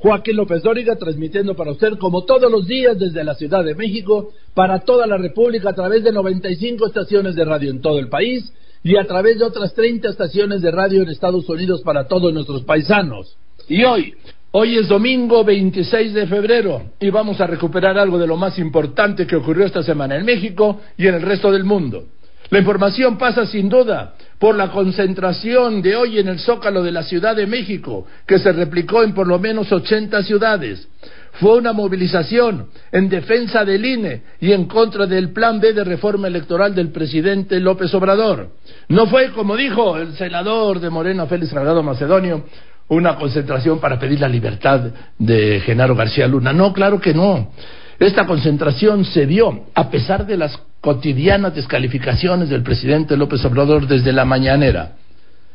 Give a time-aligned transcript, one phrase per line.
[0.00, 4.30] Joaquín López Dóriga, transmitiendo para usted como todos los días desde la Ciudad de México,
[4.54, 8.50] para toda la República a través de 95 estaciones de radio en todo el país
[8.82, 12.62] y a través de otras 30 estaciones de radio en Estados Unidos para todos nuestros
[12.62, 13.36] paisanos.
[13.68, 14.14] Y hoy,
[14.52, 19.26] hoy es domingo 26 de febrero y vamos a recuperar algo de lo más importante
[19.26, 22.04] que ocurrió esta semana en México y en el resto del mundo.
[22.50, 27.04] La información pasa sin duda por la concentración de hoy en el Zócalo de la
[27.04, 30.88] Ciudad de México, que se replicó en por lo menos 80 ciudades.
[31.34, 36.26] Fue una movilización en defensa del INE y en contra del plan B de reforma
[36.26, 38.48] electoral del presidente López Obrador.
[38.88, 42.46] No fue, como dijo el senador de Morena, Félix Salgado Macedonio,
[42.88, 46.52] una concentración para pedir la libertad de Genaro García Luna.
[46.52, 47.52] No, claro que no.
[48.00, 54.12] Esta concentración se dio a pesar de las cotidianas descalificaciones del presidente López Obrador desde
[54.12, 54.92] la mañanera.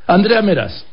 [0.07, 0.85] Andrea Meras.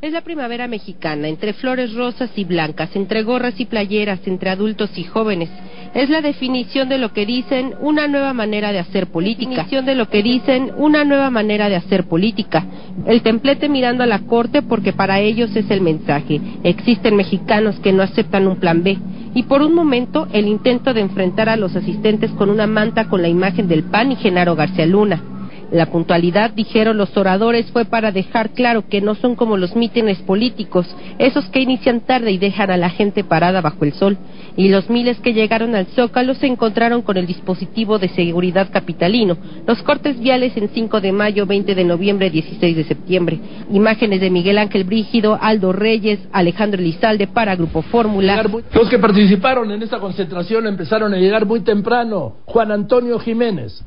[0.00, 4.90] Es la primavera mexicana, entre flores rosas y blancas, entre gorras y playeras, entre adultos
[4.96, 5.48] y jóvenes.
[5.92, 9.50] Es la definición de lo que dicen una nueva manera de hacer política.
[9.50, 12.64] Definición de lo que dicen una nueva manera de hacer política.
[13.06, 16.40] El templete mirando a la corte porque para ellos es el mensaje.
[16.62, 18.98] Existen mexicanos que no aceptan un plan B.
[19.38, 23.22] Y por un momento el intento de enfrentar a los asistentes con una manta con
[23.22, 25.37] la imagen del PAN y Genaro García Luna.
[25.70, 30.18] La puntualidad, dijeron los oradores, fue para dejar claro que no son como los mítines
[30.18, 30.86] políticos,
[31.18, 34.16] esos que inician tarde y dejan a la gente parada bajo el sol.
[34.56, 39.36] Y los miles que llegaron al Zócalo se encontraron con el dispositivo de seguridad capitalino,
[39.66, 43.38] los cortes viales en 5 de mayo, 20 de noviembre, 16 de septiembre.
[43.70, 48.42] Imágenes de Miguel Ángel Brígido, Aldo Reyes, Alejandro Lizalde para Grupo Fórmula.
[48.72, 52.36] Los que participaron en esta concentración empezaron a llegar muy temprano.
[52.46, 53.84] Juan Antonio Jiménez.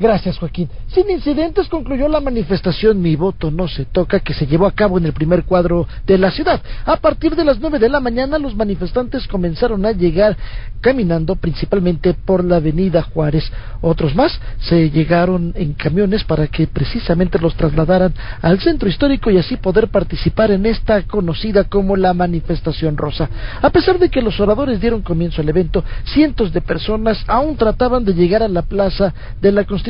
[0.00, 0.66] Gracias, Joaquín.
[0.94, 4.96] Sin incidentes concluyó la manifestación Mi voto no se toca que se llevó a cabo
[4.96, 6.62] en el primer cuadro de la ciudad.
[6.86, 10.38] A partir de las nueve de la mañana los manifestantes comenzaron a llegar
[10.80, 13.52] caminando principalmente por la avenida Juárez.
[13.82, 19.36] Otros más se llegaron en camiones para que precisamente los trasladaran al centro histórico y
[19.36, 23.28] así poder participar en esta conocida como la manifestación rosa.
[23.60, 28.06] A pesar de que los oradores dieron comienzo al evento, cientos de personas aún trataban
[28.06, 29.12] de llegar a la plaza
[29.42, 29.89] de la Constitución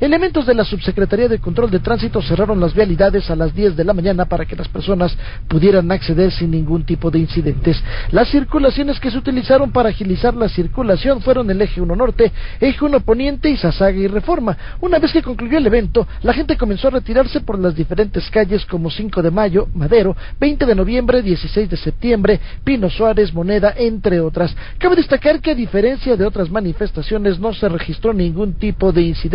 [0.00, 3.84] Elementos de la Subsecretaría de Control de Tránsito cerraron las vialidades a las 10 de
[3.84, 5.16] la mañana para que las personas
[5.48, 7.82] pudieran acceder sin ningún tipo de incidentes.
[8.10, 12.84] Las circulaciones que se utilizaron para agilizar la circulación fueron el eje 1 Norte, eje
[12.84, 14.56] 1 Poniente y Sasaga y Reforma.
[14.80, 18.64] Una vez que concluyó el evento, la gente comenzó a retirarse por las diferentes calles
[18.66, 24.20] como 5 de Mayo, Madero, 20 de noviembre, 16 de septiembre, Pino Suárez, Moneda, entre
[24.20, 24.54] otras.
[24.78, 29.29] Cabe destacar que a diferencia de otras manifestaciones no se registró ningún tipo de incidente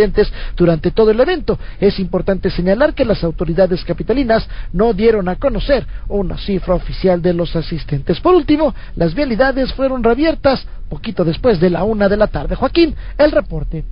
[0.56, 1.58] durante todo el evento.
[1.80, 7.34] Es importante señalar que las autoridades capitalinas no dieron a conocer una cifra oficial de
[7.34, 8.20] los asistentes.
[8.20, 12.56] Por último, las vialidades fueron reabiertas poquito después de la una de la tarde.
[12.56, 13.84] Joaquín, el reporte.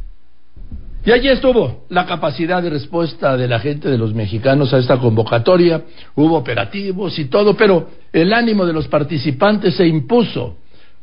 [1.05, 4.97] Y allí estuvo la capacidad de respuesta de la gente, de los mexicanos a esta
[4.97, 5.81] convocatoria.
[6.15, 10.57] Hubo operativos y todo, pero el ánimo de los participantes se impuso.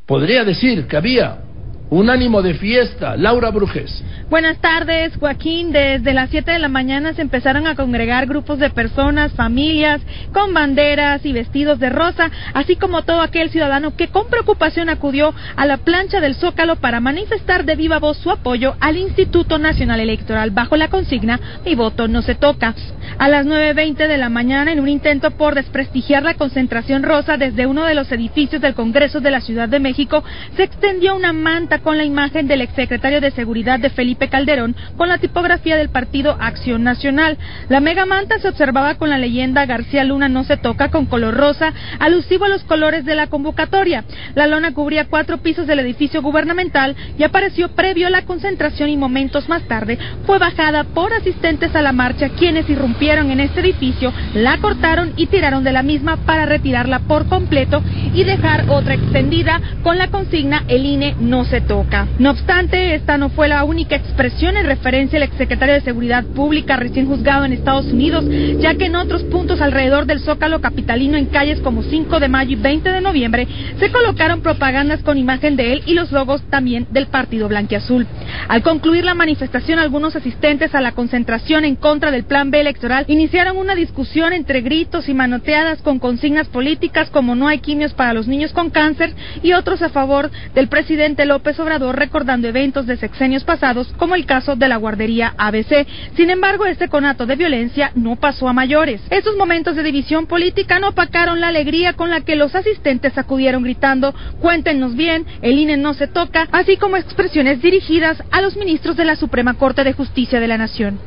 [0.07, 1.43] Podría decir que había
[1.91, 3.17] un ánimo de fiesta.
[3.17, 4.03] Laura Brujes.
[4.31, 5.73] Buenas tardes, Joaquín.
[5.73, 10.01] Desde las 7 de la mañana se empezaron a congregar grupos de personas, familias,
[10.33, 15.35] con banderas y vestidos de rosa, así como todo aquel ciudadano que con preocupación acudió
[15.57, 19.99] a la plancha del Zócalo para manifestar de viva voz su apoyo al Instituto Nacional
[19.99, 22.75] Electoral bajo la consigna Mi voto no se toca.
[23.19, 27.67] A las 9.20 de la mañana, en un intento por desprestigiar la concentración rosa desde
[27.67, 30.23] uno de los edificios del Congreso de la Ciudad de México,
[30.57, 35.09] se extendió una manta con la imagen del exsecretario de Seguridad de Felipe Calderón con
[35.09, 37.39] la tipografía del partido Acción Nacional.
[37.69, 41.35] La mega manta se observaba con la leyenda García Luna no se toca con color
[41.35, 44.05] rosa, alusivo a los colores de la convocatoria.
[44.35, 48.97] La lona cubría cuatro pisos del edificio gubernamental y apareció previo a la concentración y
[48.97, 54.13] momentos más tarde fue bajada por asistentes a la marcha quienes irrumpieron en este edificio,
[54.35, 57.83] la cortaron y tiraron de la misma para retirarla por completo
[58.15, 61.70] y dejar otra extendida con la consigna el INE no se toca.
[62.19, 66.75] No obstante, esta no fue la única expresión en referencia al exsecretario de Seguridad Pública
[66.75, 68.25] recién juzgado en Estados Unidos,
[68.59, 72.51] ya que en otros puntos alrededor del Zócalo capitalino en calles como 5 de mayo
[72.51, 73.47] y 20 de noviembre
[73.79, 78.05] se colocaron propagandas con imagen de él y los logos también del Partido Blanquiazul.
[78.49, 83.05] Al concluir la manifestación, algunos asistentes a la concentración en contra del Plan B electoral
[83.07, 88.13] iniciaron una discusión entre gritos y manoteadas con consignas políticas como no hay quimios para
[88.13, 89.15] los niños con cáncer
[89.45, 94.27] y otros a favor del presidente López Obrador recordando eventos de sexenios pasados como el
[94.27, 95.87] caso de la guardería ABC.
[96.17, 99.01] Sin embargo, este conato de violencia no pasó a mayores.
[99.11, 103.63] Estos momentos de división política no opacaron la alegría con la que los asistentes acudieron
[103.63, 108.97] gritando cuéntenos bien, el INE no se toca, así como expresiones dirigidas a los ministros
[108.97, 110.99] de la Suprema Corte de Justicia de la Nación.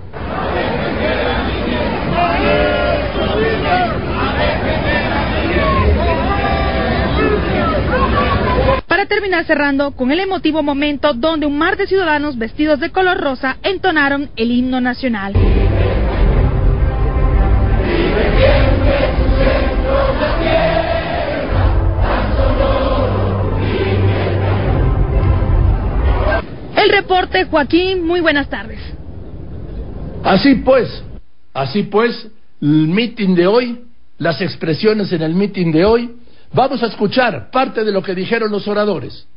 [8.94, 13.18] Para terminar cerrando con el emotivo momento donde un mar de ciudadanos vestidos de color
[13.18, 15.34] rosa entonaron el himno nacional.
[26.78, 28.80] El reporte, Joaquín, muy buenas tardes.
[30.24, 31.04] Así pues,
[31.52, 32.30] así pues,
[32.62, 33.86] el mitin de hoy,
[34.20, 36.12] las expresiones en el mitin de hoy,
[36.54, 39.28] vamos a escuchar parte de lo que dijeron los oradores.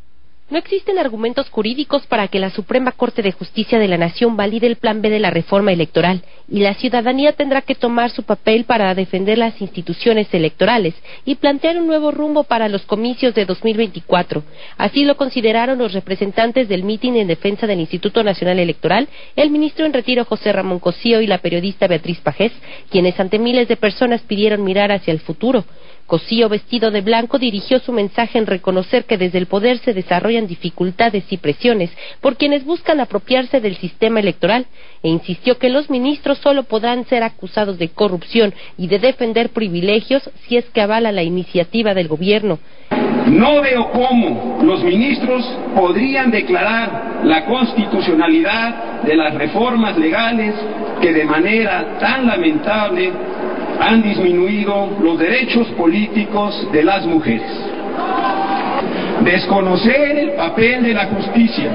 [0.48, 4.68] No existen argumentos jurídicos para que la Suprema Corte de Justicia de la Nación valide
[4.68, 8.62] el Plan B de la reforma electoral y la ciudadanía tendrá que tomar su papel
[8.62, 14.44] para defender las instituciones electorales y plantear un nuevo rumbo para los comicios de 2024.
[14.78, 19.84] Así lo consideraron los representantes del mitin en defensa del Instituto Nacional Electoral, el ministro
[19.84, 22.52] en retiro José Ramón Cosío y la periodista Beatriz Pajés,
[22.88, 25.64] quienes ante miles de personas pidieron mirar hacia el futuro.
[26.06, 30.46] Cosío, vestido de blanco, dirigió su mensaje en reconocer que desde el poder se desarrollan
[30.46, 34.66] dificultades y presiones por quienes buscan apropiarse del sistema electoral
[35.02, 40.30] e insistió que los ministros solo podrán ser acusados de corrupción y de defender privilegios
[40.46, 42.60] si es que avala la iniciativa del gobierno.
[43.26, 45.44] No veo cómo los ministros
[45.74, 50.54] podrían declarar la constitucionalidad de las reformas legales
[51.00, 53.12] que de manera tan lamentable
[53.80, 57.50] han disminuido los derechos políticos de las mujeres.
[59.24, 61.70] Desconocer el papel de la justicia,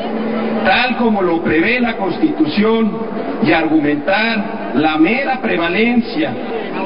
[0.65, 2.91] tal como lo prevé la Constitución,
[3.43, 6.33] y argumentar la mera prevalencia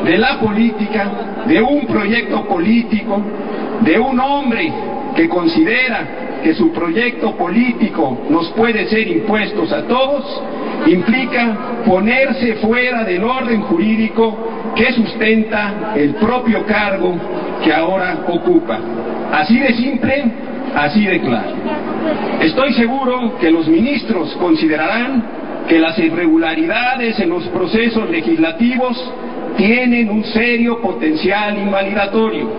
[0.03, 3.21] de la política, de un proyecto político,
[3.81, 4.71] de un hombre
[5.15, 10.43] que considera que su proyecto político nos puede ser impuestos a todos,
[10.85, 17.15] implica ponerse fuera del orden jurídico que sustenta el propio cargo
[17.63, 18.79] que ahora ocupa.
[19.31, 20.25] Así de simple,
[20.75, 21.53] así de claro.
[22.41, 25.23] Estoy seguro que los ministros considerarán
[25.67, 29.11] que las irregularidades en los procesos legislativos
[29.57, 32.49] tienen un serio potencial invalidatorio.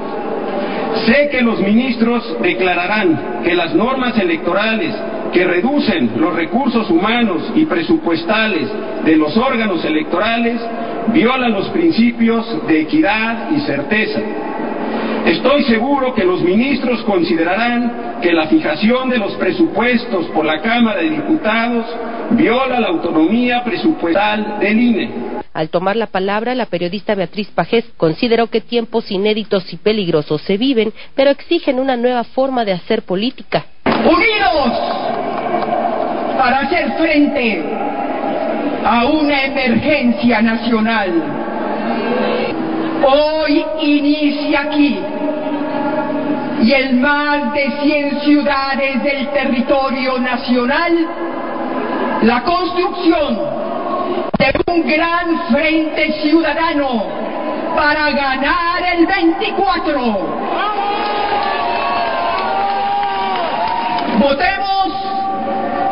[1.06, 4.94] Sé que los ministros declararán que las normas electorales
[5.36, 8.70] que reducen los recursos humanos y presupuestales
[9.04, 10.58] de los órganos electorales
[11.12, 14.18] violan los principios de equidad y certeza.
[15.26, 21.02] Estoy seguro que los ministros considerarán que la fijación de los presupuestos por la Cámara
[21.02, 21.84] de Diputados
[22.30, 25.10] viola la autonomía presupuestal del INE.
[25.52, 30.56] Al tomar la palabra, la periodista Beatriz Pajés consideró que tiempos inéditos y peligrosos se
[30.56, 33.66] viven, pero exigen una nueva forma de hacer política.
[33.84, 35.05] Unidos
[36.46, 37.64] para hacer frente
[38.84, 41.10] a una emergencia nacional.
[43.04, 44.96] Hoy inicia aquí
[46.62, 50.92] y en más de 100 ciudades del territorio nacional
[52.22, 53.38] la construcción
[54.38, 57.06] de un gran frente ciudadano
[57.74, 60.00] para ganar el 24.
[64.20, 65.05] Votemos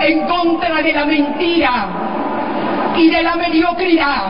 [0.04, 1.86] en contra de la mentira
[2.96, 4.22] y de la mediocridad.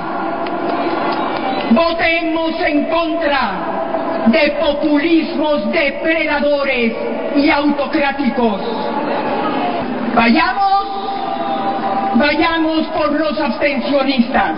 [1.71, 3.75] Votemos en contra
[4.27, 6.93] de populismos depredadores
[7.37, 8.61] y autocráticos.
[10.15, 10.87] Vayamos,
[12.15, 14.53] vayamos por los abstencionistas,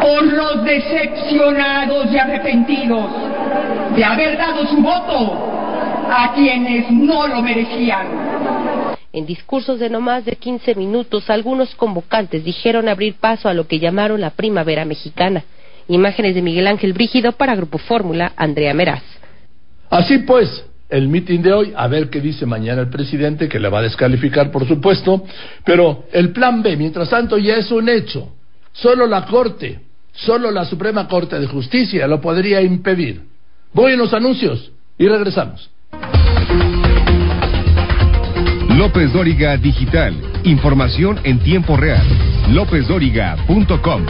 [0.00, 3.10] por los decepcionados y arrepentidos
[3.96, 5.48] de haber dado su voto
[6.10, 8.17] a quienes no lo merecían.
[9.12, 13.66] En discursos de no más de 15 minutos, algunos convocantes dijeron abrir paso a lo
[13.66, 15.44] que llamaron la primavera mexicana.
[15.88, 19.02] Imágenes de Miguel Ángel Brígido para Grupo Fórmula, Andrea Meraz.
[19.88, 23.70] Así pues, el mitin de hoy, a ver qué dice mañana el presidente, que le
[23.70, 25.24] va a descalificar, por supuesto,
[25.64, 28.34] pero el plan B, mientras tanto, ya es un hecho.
[28.72, 29.80] Solo la Corte,
[30.12, 33.22] solo la Suprema Corte de Justicia lo podría impedir.
[33.72, 35.70] Voy en los anuncios y regresamos.
[38.78, 42.06] López Dóriga Digital Información en tiempo real.
[42.48, 44.06] LópezDóriga.com.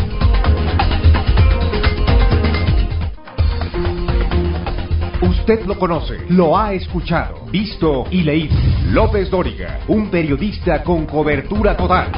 [5.22, 8.54] Usted lo conoce, lo ha escuchado, visto y leído.
[8.90, 12.12] López Dóriga, un periodista con cobertura total.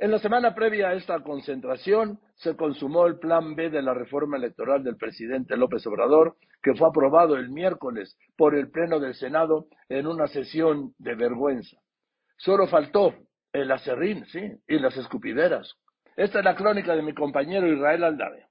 [0.00, 4.38] En la semana previa a esta concentración se consumó el plan B de la reforma
[4.38, 9.66] electoral del presidente López Obrador, que fue aprobado el miércoles por el Pleno del Senado
[9.90, 11.76] en una sesión de vergüenza.
[12.38, 13.12] Solo faltó
[13.52, 15.74] el acerrín, sí, y las escupideras.
[16.16, 18.46] Esta es la crónica de mi compañero Israel Aldave.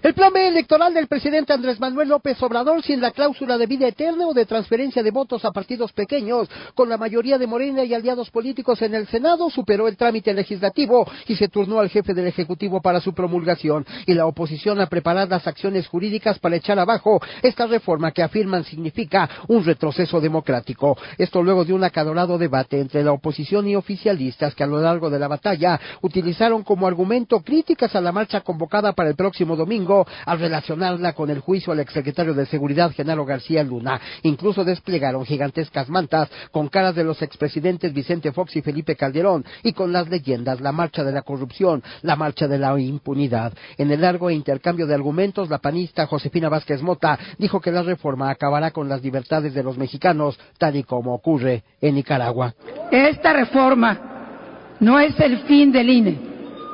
[0.00, 4.28] El plan electoral del presidente Andrés Manuel López Obrador, sin la cláusula de vida eterna
[4.28, 8.30] o de transferencia de votos a partidos pequeños, con la mayoría de Morena y aliados
[8.30, 12.80] políticos en el Senado, superó el trámite legislativo y se turnó al jefe del Ejecutivo
[12.80, 13.84] para su promulgación.
[14.06, 18.62] Y la oposición ha preparado las acciones jurídicas para echar abajo esta reforma que afirman
[18.62, 20.96] significa un retroceso democrático.
[21.18, 25.10] Esto luego de un acalorado debate entre la oposición y oficialistas que a lo largo
[25.10, 29.87] de la batalla utilizaron como argumento críticas a la marcha convocada para el próximo domingo
[30.26, 34.00] al relacionarla con el juicio al exsecretario de Seguridad, Genaro García Luna.
[34.22, 39.72] Incluso desplegaron gigantescas mantas con caras de los expresidentes Vicente Fox y Felipe Calderón y
[39.72, 43.52] con las leyendas, la marcha de la corrupción, la marcha de la impunidad.
[43.76, 48.30] En el largo intercambio de argumentos, la panista Josefina Vázquez Mota dijo que la reforma
[48.30, 52.54] acabará con las libertades de los mexicanos, tal y como ocurre en Nicaragua.
[52.90, 56.18] Esta reforma no es el fin del INE,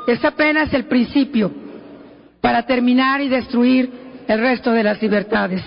[0.06, 1.63] es apenas el principio
[2.44, 3.90] para terminar y destruir
[4.28, 5.62] el resto de las libertades.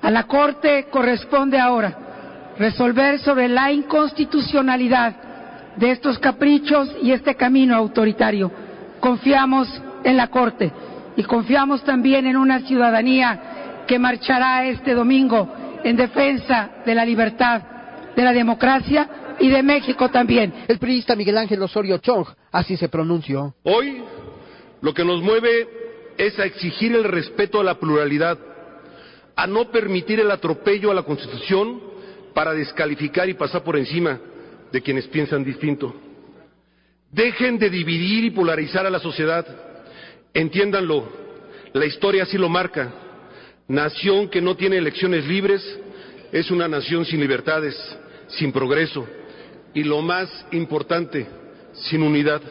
[0.00, 7.76] A la Corte corresponde ahora resolver sobre la inconstitucionalidad de estos caprichos y este camino
[7.76, 8.50] autoritario.
[9.00, 9.68] Confiamos
[10.02, 10.72] en la Corte
[11.14, 15.46] y confiamos también en una ciudadanía que marchará este domingo
[15.84, 17.60] en defensa de la libertad,
[18.16, 20.54] de la democracia y de México también.
[20.68, 23.54] El priista Miguel Ángel Osorio Chong así se pronunció.
[23.64, 24.02] Hoy
[24.80, 25.68] lo que nos mueve
[26.16, 28.38] es a exigir el respeto a la pluralidad,
[29.36, 31.80] a no permitir el atropello a la Constitución
[32.34, 34.20] para descalificar y pasar por encima
[34.70, 35.94] de quienes piensan distinto.
[37.10, 39.46] Dejen de dividir y polarizar a la sociedad.
[40.32, 41.08] Entiéndanlo,
[41.72, 42.92] la historia así lo marca.
[43.66, 45.62] Nación que no tiene elecciones libres
[46.32, 47.76] es una nación sin libertades,
[48.28, 49.06] sin progreso
[49.74, 51.26] y lo más importante,
[51.72, 52.42] sin unidad.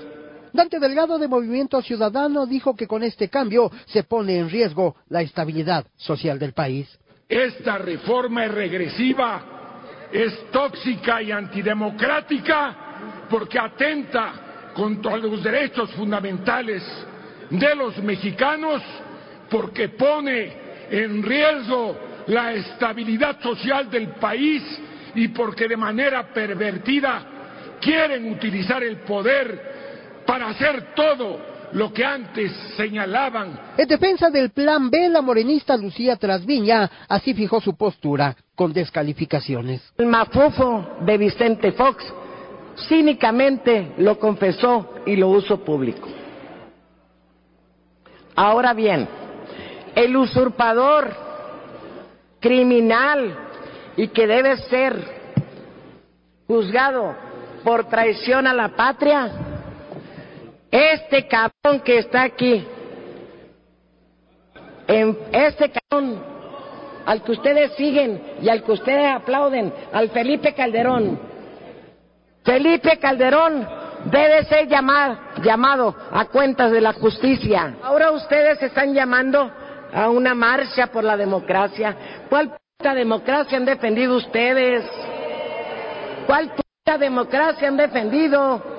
[0.54, 5.22] Dante Delgado de Movimiento Ciudadano dijo que con este cambio se pone en riesgo la
[5.22, 6.88] estabilidad social del país.
[7.28, 9.44] Esta reforma es regresiva,
[10.12, 16.84] es tóxica y antidemocrática porque atenta contra los derechos fundamentales
[17.50, 18.82] de los mexicanos,
[19.50, 20.54] porque pone
[20.90, 21.96] en riesgo
[22.28, 24.64] la estabilidad social del país
[25.14, 27.26] y porque de manera pervertida
[27.80, 29.79] quieren utilizar el poder
[30.30, 31.40] para hacer todo
[31.72, 33.60] lo que antes señalaban.
[33.76, 39.82] En defensa del plan B, la morenista Lucía Trasviña así fijó su postura, con descalificaciones.
[39.98, 42.14] El mafufo de Vicente Fox
[42.88, 46.08] cínicamente lo confesó y lo usó público.
[48.36, 49.08] Ahora bien,
[49.96, 51.12] el usurpador
[52.40, 53.36] criminal
[53.98, 54.96] y que debe ser
[56.46, 57.16] juzgado
[57.64, 59.49] por traición a la patria
[60.72, 62.66] este cabrón que está aquí,
[64.88, 66.30] en este cabrón
[67.06, 71.20] al que ustedes siguen y al que ustedes aplauden, al Felipe Calderón.
[72.44, 73.68] Felipe Calderón
[74.06, 77.76] debe ser llamado, a cuentas de la justicia.
[77.84, 79.52] Ahora ustedes están llamando
[79.92, 81.96] a una marcha por la democracia.
[82.30, 84.86] ¿Cuál puta democracia han defendido ustedes?
[86.28, 88.79] ¿Cuál puta democracia han defendido?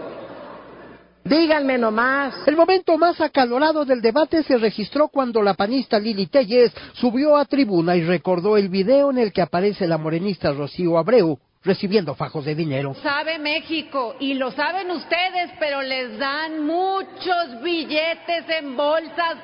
[1.24, 2.34] Díganme nomás.
[2.46, 7.44] El momento más acalorado del debate se registró cuando la panista Lili Telles subió a
[7.44, 12.46] tribuna y recordó el video en el que aparece la morenista Rocío Abreu recibiendo fajos
[12.46, 12.94] de dinero.
[13.02, 19.36] Sabe México y lo saben ustedes, pero les dan muchos billetes en bolsas,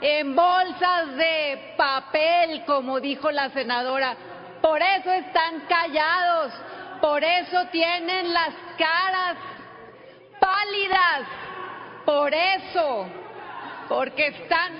[0.00, 4.16] en bolsas de papel, como dijo la senadora.
[4.62, 6.52] Por eso están callados,
[7.00, 9.36] por eso tienen las caras
[10.40, 11.26] pálidas.
[12.04, 13.06] Por eso,
[13.88, 14.72] porque están...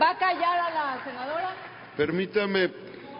[0.00, 1.54] ¿Va a callar a la senadora?
[1.96, 2.70] Permítame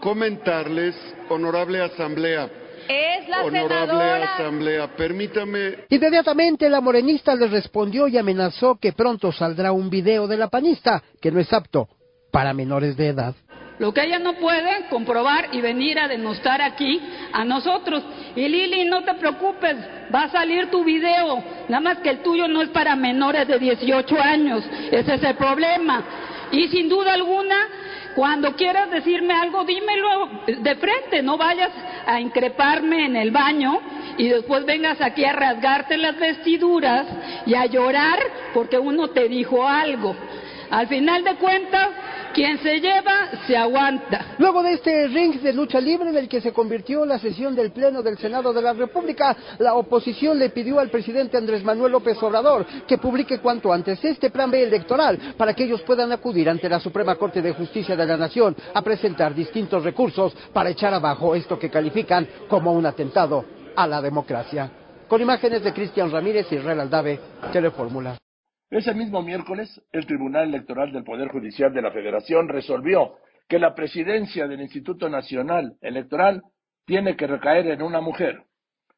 [0.00, 0.94] comentarles,
[1.28, 2.50] honorable asamblea.
[2.88, 5.86] Es la honorable asamblea, permítame.
[5.88, 11.02] Inmediatamente la morenista le respondió y amenazó que pronto saldrá un video de la panista
[11.20, 11.88] que no es apto
[12.30, 13.34] para menores de edad.
[13.78, 17.00] Lo que ella no puede comprobar y venir a demostrar aquí
[17.32, 18.02] a nosotros
[18.34, 19.76] Y Lili, no te preocupes,
[20.14, 23.58] va a salir tu video, nada más que el tuyo no es para menores de
[23.58, 26.04] 18 años, ese es el problema.
[26.52, 27.56] Y sin duda alguna,
[28.14, 31.70] cuando quieras decirme algo, dímelo de frente, no vayas
[32.06, 33.80] a increparme en el baño
[34.16, 37.06] y después vengas aquí a rasgarte las vestiduras
[37.44, 38.18] y a llorar
[38.54, 40.16] porque uno te dijo algo.
[40.70, 41.88] Al final de cuentas,
[42.36, 44.36] quien se lleva, se aguanta.
[44.36, 47.72] Luego de este ring de lucha libre en el que se convirtió la sesión del
[47.72, 52.22] Pleno del Senado de la República, la oposición le pidió al presidente Andrés Manuel López
[52.22, 56.68] Obrador que publique cuanto antes este plan B electoral para que ellos puedan acudir ante
[56.68, 61.34] la Suprema Corte de Justicia de la Nación a presentar distintos recursos para echar abajo
[61.34, 64.70] esto que califican como un atentado a la democracia.
[65.08, 67.18] Con imágenes de Cristian Ramírez y Israel Aldave,
[67.50, 68.18] Telefórmula.
[68.70, 73.14] Ese mismo miércoles, el Tribunal Electoral del Poder Judicial de la Federación resolvió
[73.48, 76.42] que la presidencia del Instituto Nacional Electoral
[76.84, 78.42] tiene que recaer en una mujer.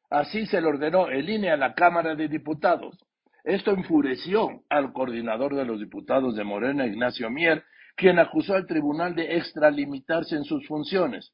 [0.09, 2.97] Así se le ordenó el INE a la Cámara de Diputados.
[3.43, 7.63] Esto enfureció al coordinador de los diputados de Morena, Ignacio Mier,
[7.95, 11.31] quien acusó al tribunal de extralimitarse en sus funciones.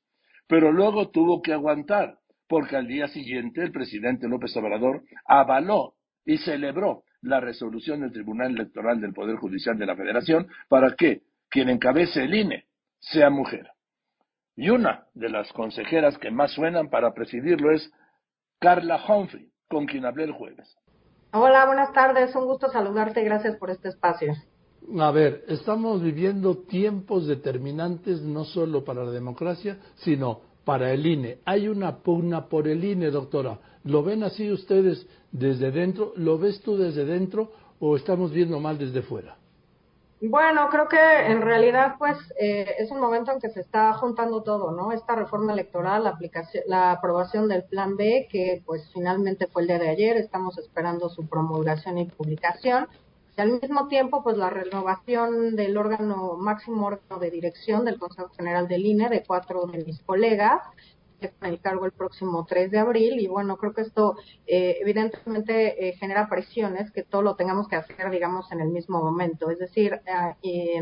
[0.47, 2.17] Pero luego tuvo que aguantar,
[2.49, 5.93] porque al día siguiente el presidente López Obrador avaló
[6.25, 11.23] y celebró la resolución del Tribunal Electoral del Poder Judicial de la Federación para que
[11.49, 12.65] quien encabece el INE
[12.99, 13.67] sea mujer.
[14.55, 17.91] Y una de las consejeras que más suenan para presidirlo es
[18.59, 20.77] Carla Humphrey, con quien hablé el jueves.
[21.33, 24.33] Hola, buenas tardes, un gusto saludarte, gracias por este espacio.
[24.99, 31.39] A ver, estamos viviendo tiempos determinantes no solo para la democracia, sino para el INE.
[31.45, 33.59] Hay una pugna por el INE, doctora.
[33.83, 36.11] ¿Lo ven así ustedes desde dentro?
[36.15, 39.37] ¿Lo ves tú desde dentro o estamos viendo mal desde fuera?
[40.21, 44.41] Bueno, creo que en realidad pues eh, es un momento en que se está juntando
[44.43, 44.91] todo, ¿no?
[44.91, 49.67] Esta reforma electoral, la, aplicación, la aprobación del Plan B, que pues finalmente fue el
[49.67, 52.87] día de ayer, estamos esperando su promulgación y publicación.
[53.37, 58.29] Y al mismo tiempo, pues la renovación del órgano, máximo órgano de dirección del Consejo
[58.29, 60.61] General del INE de cuatro de mis colegas,
[61.39, 64.15] con el cargo el próximo 3 de abril y bueno, creo que esto
[64.47, 69.01] eh, evidentemente eh, genera presiones que todo lo tengamos que hacer, digamos, en el mismo
[69.01, 69.49] momento.
[69.49, 70.01] Es decir,
[70.43, 70.79] eh,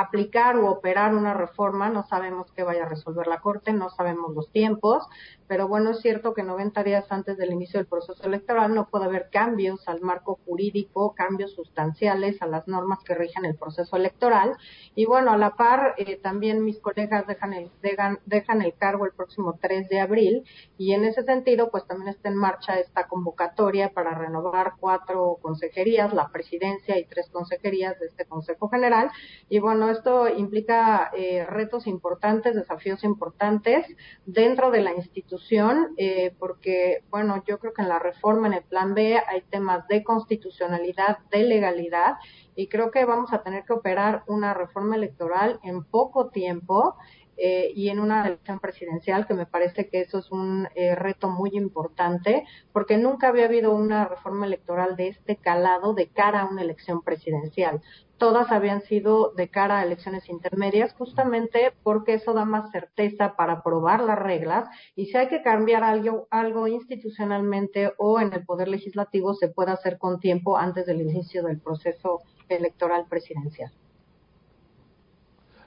[0.00, 4.34] aplicar u operar una reforma, no sabemos qué vaya a resolver la Corte, no sabemos
[4.34, 5.06] los tiempos,
[5.46, 9.06] pero bueno, es cierto que 90 días antes del inicio del proceso electoral no puede
[9.06, 14.56] haber cambios al marco jurídico, cambios sustanciales a las normas que rigen el proceso electoral.
[14.94, 19.06] Y bueno, a la par, eh, también mis colegas dejan el, dejan, dejan el cargo
[19.06, 20.44] el próximo 3 de abril
[20.76, 26.12] y en ese sentido, pues también está en marcha esta convocatoria para renovar cuatro consejerías,
[26.12, 29.10] la presidencia y tres consejerías de este Consejo General.
[29.48, 33.86] Y bueno, esto implica eh, retos importantes, desafíos importantes
[34.24, 38.62] dentro de la institución eh, porque, bueno, yo creo que en la reforma, en el
[38.64, 42.16] plan B, hay temas de constitucionalidad, de legalidad,
[42.54, 46.96] y creo que vamos a tener que operar una reforma electoral en poco tiempo.
[47.38, 51.28] Eh, y en una elección presidencial, que me parece que eso es un eh, reto
[51.28, 56.50] muy importante, porque nunca había habido una reforma electoral de este calado de cara a
[56.50, 57.80] una elección presidencial
[58.18, 63.54] todas habían sido de cara a elecciones intermedias, justamente porque eso da más certeza para
[63.54, 68.68] aprobar las reglas y si hay que cambiar algo, algo institucionalmente o en el Poder
[68.68, 73.72] Legislativo se puede hacer con tiempo antes del inicio del proceso electoral presidencial.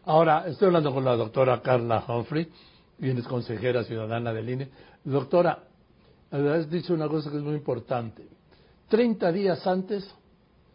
[0.05, 2.49] Ahora, estoy hablando con la doctora Carla Humphrey,
[2.99, 4.69] quien es consejera ciudadana del INE.
[5.03, 5.63] Doctora,
[6.31, 8.27] has dicho una cosa que es muy importante.
[8.87, 10.11] Treinta días antes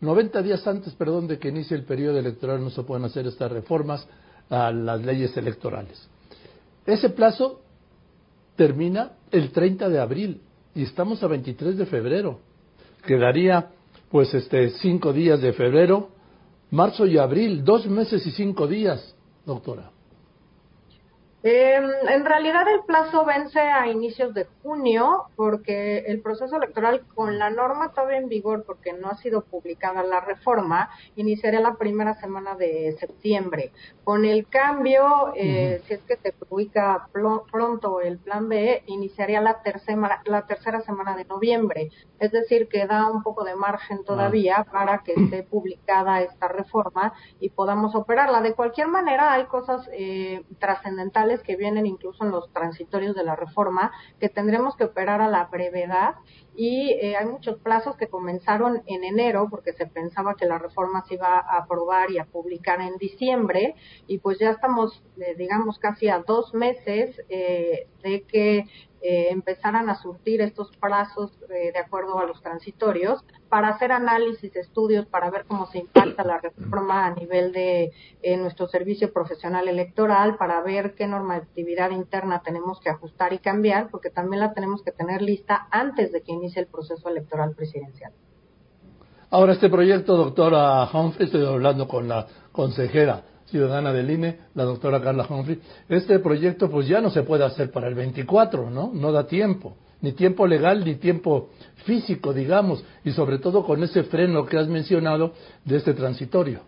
[0.00, 3.50] 90 días antes, perdón, de que inicie el periodo electoral no se pueden hacer estas
[3.50, 4.06] reformas
[4.50, 6.08] a las leyes electorales.
[6.84, 7.62] Ese plazo
[8.56, 10.42] termina el 30 de abril
[10.74, 12.40] y estamos a 23 de febrero.
[13.04, 13.70] Quedaría
[14.10, 16.10] pues este cinco días de febrero,
[16.70, 19.15] marzo y abril, dos meses y cinco días,
[19.46, 19.95] doctora.
[21.48, 27.38] Eh, en realidad el plazo vence a inicios de junio porque el proceso electoral con
[27.38, 32.14] la norma todavía en vigor porque no ha sido publicada la reforma iniciaría la primera
[32.14, 33.70] semana de septiembre.
[34.02, 39.62] Con el cambio, eh, si es que se publica pronto el plan B, iniciaría la
[39.62, 41.90] tercera, la tercera semana de noviembre.
[42.18, 47.12] Es decir, que da un poco de margen todavía para que esté publicada esta reforma
[47.38, 48.40] y podamos operarla.
[48.40, 53.36] De cualquier manera, hay cosas eh, trascendentales que vienen incluso en los transitorios de la
[53.36, 56.14] reforma, que tendremos que operar a la brevedad
[56.56, 61.04] y eh, hay muchos plazos que comenzaron en enero porque se pensaba que la reforma
[61.06, 63.74] se iba a aprobar y a publicar en diciembre
[64.06, 68.64] y pues ya estamos, eh, digamos, casi a dos meses eh, de que
[69.02, 75.06] eh, empezaran a surtir estos plazos de acuerdo a los transitorios para hacer análisis, estudios,
[75.06, 77.92] para ver cómo se impacta la reforma a nivel de
[78.38, 84.10] nuestro servicio profesional electoral, para ver qué normatividad interna tenemos que ajustar y cambiar, porque
[84.10, 88.12] también la tenemos que tener lista antes de que inicie el proceso electoral presidencial.
[89.30, 95.00] Ahora, este proyecto, doctora Humphrey, estoy hablando con la consejera ciudadana del INE, la doctora
[95.00, 98.90] Carla Humphrey, este proyecto pues ya no se puede hacer para el 24, ¿no?
[98.92, 101.50] No da tiempo, ni tiempo legal ni tiempo
[101.84, 105.32] físico, digamos, y sobre todo con ese freno que has mencionado
[105.64, 106.60] de este transitorio.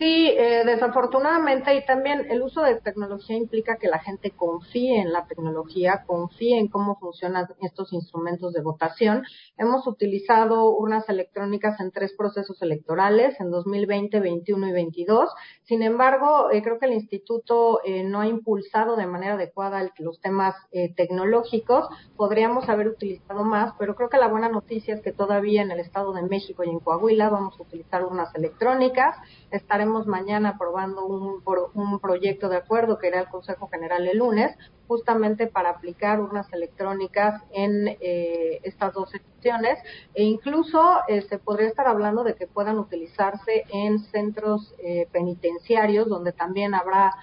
[0.00, 5.12] Sí, eh, desafortunadamente y también el uso de tecnología implica que la gente confíe en
[5.12, 9.24] la tecnología, confíe en cómo funcionan estos instrumentos de votación.
[9.58, 15.28] Hemos utilizado urnas electrónicas en tres procesos electorales, en 2020, 21 y 22.
[15.64, 20.18] Sin embargo, eh, creo que el instituto eh, no ha impulsado de manera adecuada los
[20.22, 20.54] temas
[20.96, 21.86] tecnológicos.
[22.16, 25.80] Podríamos haber utilizado más, pero creo que la buena noticia es que todavía en el
[25.80, 29.14] Estado de México y en Coahuila vamos a utilizar urnas electrónicas.
[29.50, 31.42] Estaremos mañana aprobando un,
[31.74, 36.52] un proyecto de acuerdo que irá al Consejo General el lunes, justamente para aplicar urnas
[36.52, 39.78] electrónicas en eh, estas dos secciones
[40.14, 46.08] e incluso eh, se podría estar hablando de que puedan utilizarse en centros eh, penitenciarios
[46.08, 47.14] donde también habrá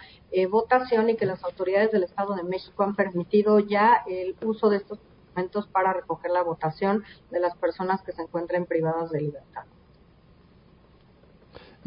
[0.49, 4.77] votación y que las autoridades del Estado de México han permitido ya el uso de
[4.77, 4.99] estos
[5.71, 9.65] para recoger la votación de las personas que se encuentren privadas de libertad.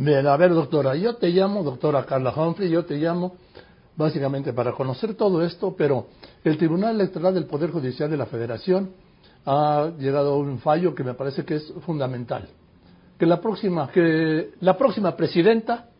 [0.03, 3.35] Bien, a ver, doctora, yo te llamo, doctora Carla Humphrey, yo te llamo
[3.97, 6.07] básicamente para conocer todo esto, pero
[6.43, 8.93] el Tribunal Electoral del Poder Judicial de la Federación
[9.45, 12.49] ha llegado a un fallo que me parece que es fundamental.
[13.19, 15.91] Que la próxima, que la próxima presidenta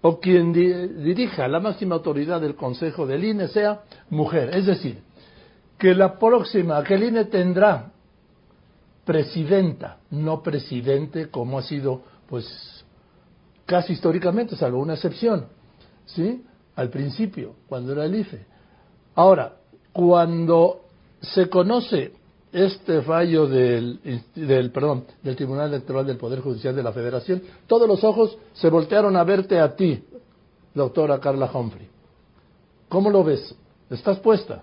[0.00, 4.56] o quien dirija la máxima autoridad del Consejo del INE sea mujer.
[4.56, 5.02] Es decir,
[5.76, 7.92] que la próxima, que el INE tendrá
[9.04, 12.75] presidenta, no presidente como ha sido pues
[13.66, 15.46] casi históricamente, salvo una excepción,
[16.06, 16.44] ¿sí?
[16.76, 18.46] Al principio, cuando era el IFE.
[19.16, 19.56] Ahora,
[19.92, 20.82] cuando
[21.20, 22.12] se conoce
[22.52, 24.00] este fallo del,
[24.34, 28.70] del, perdón, del Tribunal Electoral del Poder Judicial de la Federación, todos los ojos se
[28.70, 30.04] voltearon a verte a ti,
[30.74, 31.88] doctora Carla Humphrey.
[32.88, 33.54] ¿Cómo lo ves?
[33.90, 34.62] ¿Estás puesta?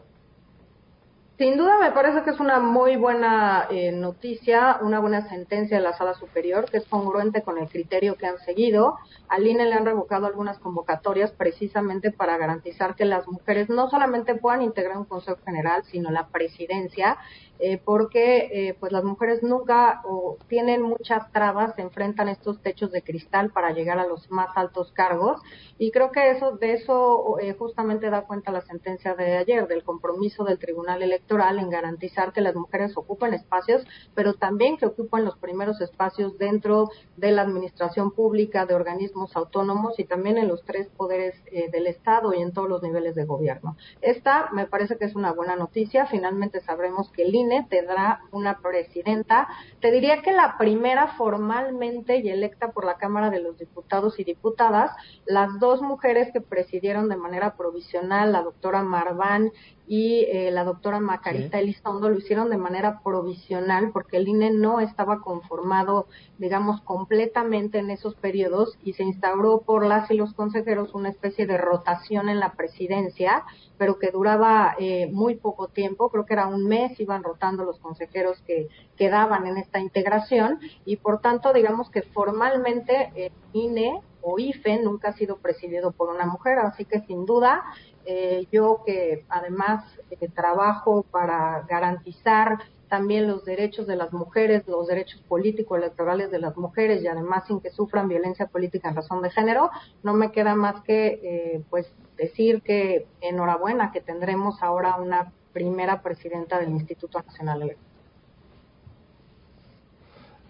[1.36, 5.84] Sin duda me parece que es una muy buena eh, noticia, una buena sentencia de
[5.84, 9.00] la sala superior que es congruente con el criterio que han seguido.
[9.30, 14.36] Al INE le han revocado algunas convocatorias precisamente para garantizar que las mujeres no solamente
[14.36, 17.17] puedan integrar un Consejo General, sino la presidencia
[17.65, 22.91] eh, porque eh, pues las mujeres nunca o tienen muchas trabas, se enfrentan estos techos
[22.91, 25.41] de cristal para llegar a los más altos cargos
[25.78, 29.86] y creo que eso de eso eh, justamente da cuenta la sentencia de ayer del
[29.86, 35.23] compromiso del Tribunal Electoral en garantizar que las mujeres ocupen espacios, pero también que ocupen
[35.23, 40.65] los primeros espacios dentro de la administración pública, de organismos autónomos y también en los
[40.65, 43.78] tres poderes del Estado y en todos los niveles de gobierno.
[44.02, 47.32] Esta me parece que es una buena noticia, finalmente sabremos que el
[47.70, 49.48] tendrá una presidenta.
[49.80, 54.24] Te diría que la primera formalmente y electa por la Cámara de los Diputados y
[54.24, 54.92] Diputadas,
[55.26, 59.52] las dos mujeres que presidieron de manera provisional, la doctora Marván
[59.86, 64.80] y eh, la doctora Macarita Elizondo lo hicieron de manera provisional porque el INE no
[64.80, 70.93] estaba conformado, digamos, completamente en esos periodos y se instauró por las y los consejeros
[70.93, 73.43] una especie de rotación en la presidencia,
[73.78, 77.80] pero que duraba eh, muy poco tiempo, creo que era un mes, iban rotando los
[77.80, 84.40] consejeros que quedaban en esta integración y por tanto, digamos que formalmente el INE o
[84.40, 87.64] IFE nunca ha sido presidido por una mujer, así que sin duda
[88.06, 92.60] eh, yo que además eh, trabajo para garantizar
[92.90, 97.44] también los derechos de las mujeres, los derechos políticos electorales de las mujeres y además
[97.48, 99.72] sin que sufran violencia política en razón de género,
[100.04, 106.02] no me queda más que eh, pues decir que enhorabuena que tendremos ahora una primera
[106.02, 107.94] presidenta del Instituto Nacional Electoral.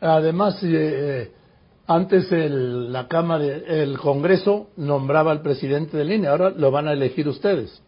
[0.01, 1.31] Además, eh,
[1.87, 6.93] antes el, la Cámara, el Congreso nombraba al presidente del INE, ahora lo van a
[6.93, 7.83] elegir ustedes.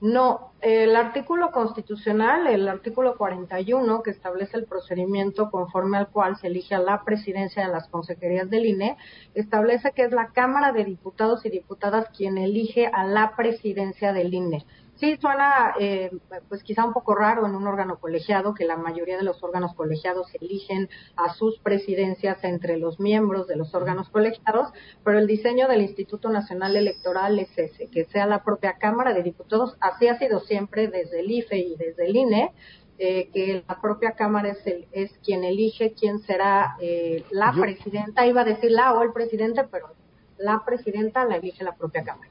[0.00, 6.46] No, el artículo constitucional, el artículo 41, que establece el procedimiento conforme al cual se
[6.46, 8.96] elige a la presidencia de las consejerías del INE,
[9.34, 14.32] establece que es la Cámara de Diputados y Diputadas quien elige a la presidencia del
[14.32, 14.64] INE.
[15.00, 16.10] Sí suena eh,
[16.48, 19.74] pues quizá un poco raro en un órgano colegiado que la mayoría de los órganos
[19.74, 25.66] colegiados eligen a sus presidencias entre los miembros de los órganos colegiados, pero el diseño
[25.68, 30.18] del Instituto Nacional Electoral es ese, que sea la propia Cámara de Diputados, así ha
[30.18, 32.52] sido siempre desde el IFE y desde el INE,
[32.98, 38.26] eh, que la propia Cámara es, el, es quien elige quién será eh, la presidenta,
[38.26, 39.94] iba a decir la o el presidente, pero
[40.36, 42.30] la presidenta la elige la propia Cámara.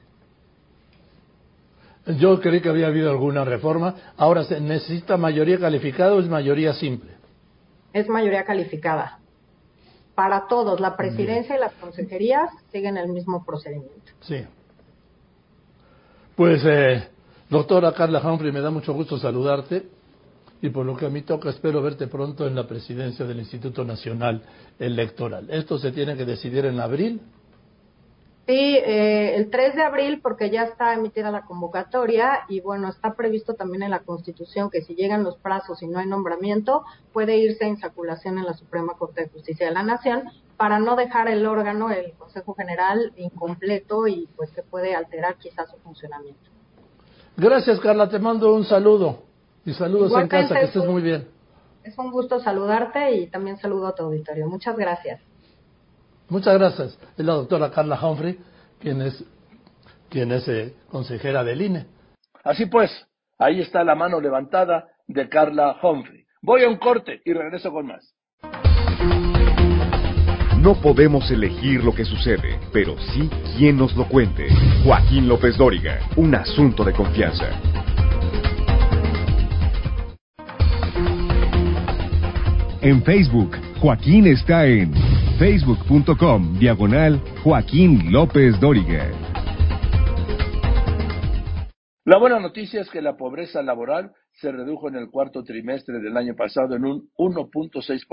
[2.06, 3.94] Yo creí que había habido alguna reforma.
[4.16, 7.12] Ahora, ¿se necesita mayoría calificada o es mayoría simple?
[7.92, 9.18] Es mayoría calificada.
[10.14, 14.12] Para todos, la presidencia y las consejerías siguen el mismo procedimiento.
[14.20, 14.44] Sí.
[16.36, 17.08] Pues, eh,
[17.48, 19.84] doctora Carla Humphrey, me da mucho gusto saludarte
[20.62, 23.84] y por lo que a mí toca, espero verte pronto en la presidencia del Instituto
[23.84, 24.42] Nacional
[24.78, 25.48] Electoral.
[25.50, 27.20] ¿Esto se tiene que decidir en abril?
[28.46, 33.14] Sí, eh, el 3 de abril porque ya está emitida la convocatoria y bueno, está
[33.14, 37.36] previsto también en la Constitución que si llegan los plazos y no hay nombramiento, puede
[37.36, 40.24] irse a insaculación en la Suprema Corte de Justicia de la Nación
[40.56, 45.70] para no dejar el órgano, el Consejo General, incompleto y pues que puede alterar quizás
[45.70, 46.50] su funcionamiento.
[47.36, 48.08] Gracias, Carla.
[48.08, 49.22] Te mando un saludo
[49.64, 51.28] y saludos en casa, que estés muy bien.
[51.84, 54.48] Es un gusto saludarte y también saludo a tu auditorio.
[54.48, 55.20] Muchas gracias.
[56.30, 56.98] Muchas gracias.
[57.18, 58.38] Es la doctora Carla Humphrey,
[58.78, 59.24] quien es,
[60.08, 61.86] quien es eh, consejera del INE.
[62.44, 62.90] Así pues,
[63.38, 66.24] ahí está la mano levantada de Carla Humphrey.
[66.40, 68.14] Voy a un corte y regreso con más.
[70.58, 74.48] No podemos elegir lo que sucede, pero sí quién nos lo cuente.
[74.84, 77.48] Joaquín López Dóriga, un asunto de confianza.
[82.82, 85.09] En Facebook, Joaquín está en
[85.40, 89.10] facebook.com diagonal Joaquín López Dóriga.
[92.04, 96.18] La buena noticia es que la pobreza laboral se redujo en el cuarto trimestre del
[96.18, 98.04] año pasado en un 1.6%.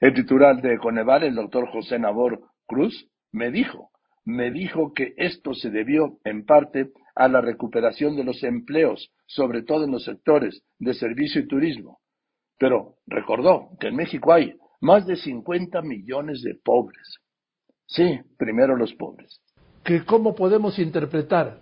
[0.00, 3.90] El titular de Coneval, el doctor José Nabor Cruz, me dijo,
[4.24, 9.64] me dijo que esto se debió en parte a la recuperación de los empleos, sobre
[9.64, 11.98] todo en los sectores de servicio y turismo,
[12.60, 17.18] pero recordó que en México hay más de 50 millones de pobres.
[17.86, 19.40] Sí, primero los pobres.
[19.84, 21.58] ¿Que ¿Cómo podemos interpretar?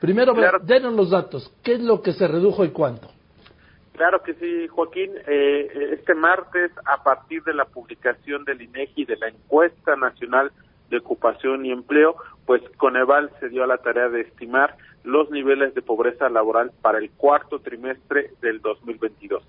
[0.00, 1.50] Primero, denos los datos.
[1.64, 3.08] ¿Qué es lo que se redujo y cuánto?
[3.92, 5.12] Claro que sí, Joaquín.
[5.26, 10.52] Eh, este martes, a partir de la publicación del INEGI de la encuesta nacional
[10.90, 15.74] de ocupación y empleo, pues Coneval se dio a la tarea de estimar los niveles
[15.74, 19.42] de pobreza laboral para el cuarto trimestre del 2022.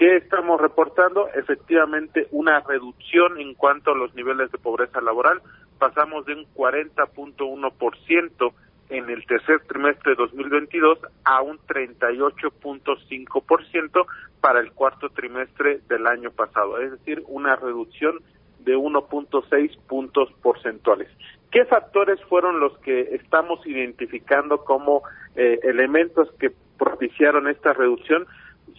[0.00, 1.28] ¿Qué estamos reportando?
[1.34, 5.42] Efectivamente, una reducción en cuanto a los niveles de pobreza laboral.
[5.78, 8.52] Pasamos de un 40.1%
[8.88, 14.06] en el tercer trimestre de 2022 a un 38.5%
[14.40, 18.20] para el cuarto trimestre del año pasado, es decir, una reducción
[18.60, 21.10] de 1.6 puntos porcentuales.
[21.50, 25.02] ¿Qué factores fueron los que estamos identificando como
[25.36, 28.26] eh, elementos que propiciaron esta reducción?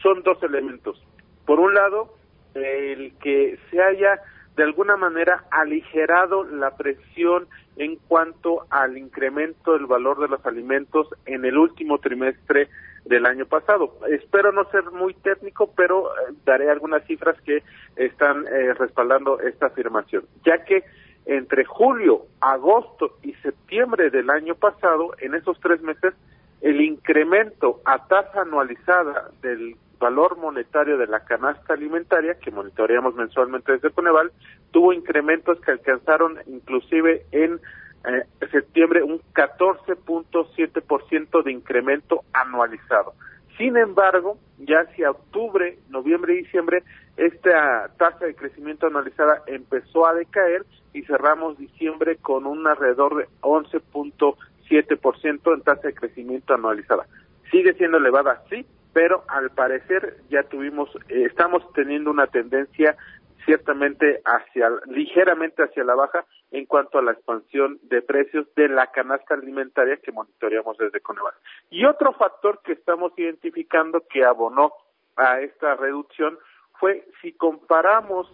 [0.02, 1.00] Son dos elementos.
[1.46, 2.14] Por un lado,
[2.54, 4.20] el que se haya
[4.56, 11.08] de alguna manera aligerado la presión en cuanto al incremento del valor de los alimentos
[11.26, 12.68] en el último trimestre
[13.06, 13.98] del año pasado.
[14.10, 17.64] Espero no ser muy técnico, pero eh, daré algunas cifras que
[17.96, 20.84] están eh, respaldando esta afirmación, ya que
[21.26, 26.14] entre julio, agosto y septiembre del año pasado, en esos tres meses,
[26.62, 33.72] el incremento a tasa anualizada del valor monetario de la canasta alimentaria, que monitoreamos mensualmente
[33.72, 34.34] desde Coneval,
[34.72, 37.62] tuvo incrementos que alcanzaron inclusive en
[38.04, 43.14] eh, septiembre un 14.7% de incremento anualizado.
[43.58, 46.84] Sin embargo, ya hacia octubre, noviembre y diciembre,
[47.16, 53.28] esta tasa de crecimiento anualizada empezó a decaer y cerramos diciembre con un alrededor de
[53.42, 57.06] 11.7% en tasa de crecimiento anualizada.
[57.52, 62.98] Sigue siendo elevada, sí, pero al parecer ya tuvimos, eh, estamos teniendo una tendencia
[63.46, 68.88] ciertamente hacia, ligeramente hacia la baja en cuanto a la expansión de precios de la
[68.88, 71.34] canasta alimentaria que monitoreamos desde Coneval.
[71.70, 74.72] Y otro factor que estamos identificando que abonó
[75.16, 76.38] a esta reducción
[76.80, 78.32] fue si comparamos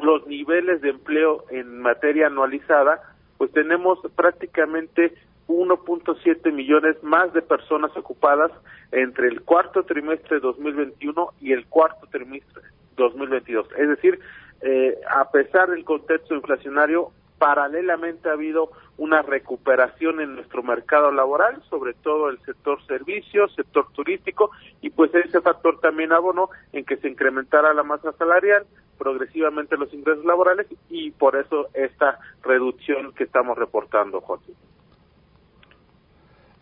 [0.00, 3.00] los niveles de empleo en materia anualizada,
[3.38, 5.14] pues tenemos prácticamente
[5.48, 8.50] 1.7 millones más de personas ocupadas
[8.92, 12.62] entre el cuarto trimestre de 2021 y el cuarto trimestre
[12.96, 13.68] 2022.
[13.76, 14.18] Es decir,
[14.62, 21.62] eh, a pesar del contexto inflacionario, paralelamente ha habido una recuperación en nuestro mercado laboral,
[21.68, 26.96] sobre todo el sector servicios, sector turístico, y pues ese factor también abonó en que
[26.96, 28.66] se incrementara la masa salarial,
[28.98, 34.54] progresivamente los ingresos laborales, y por eso esta reducción que estamos reportando, Joaquín.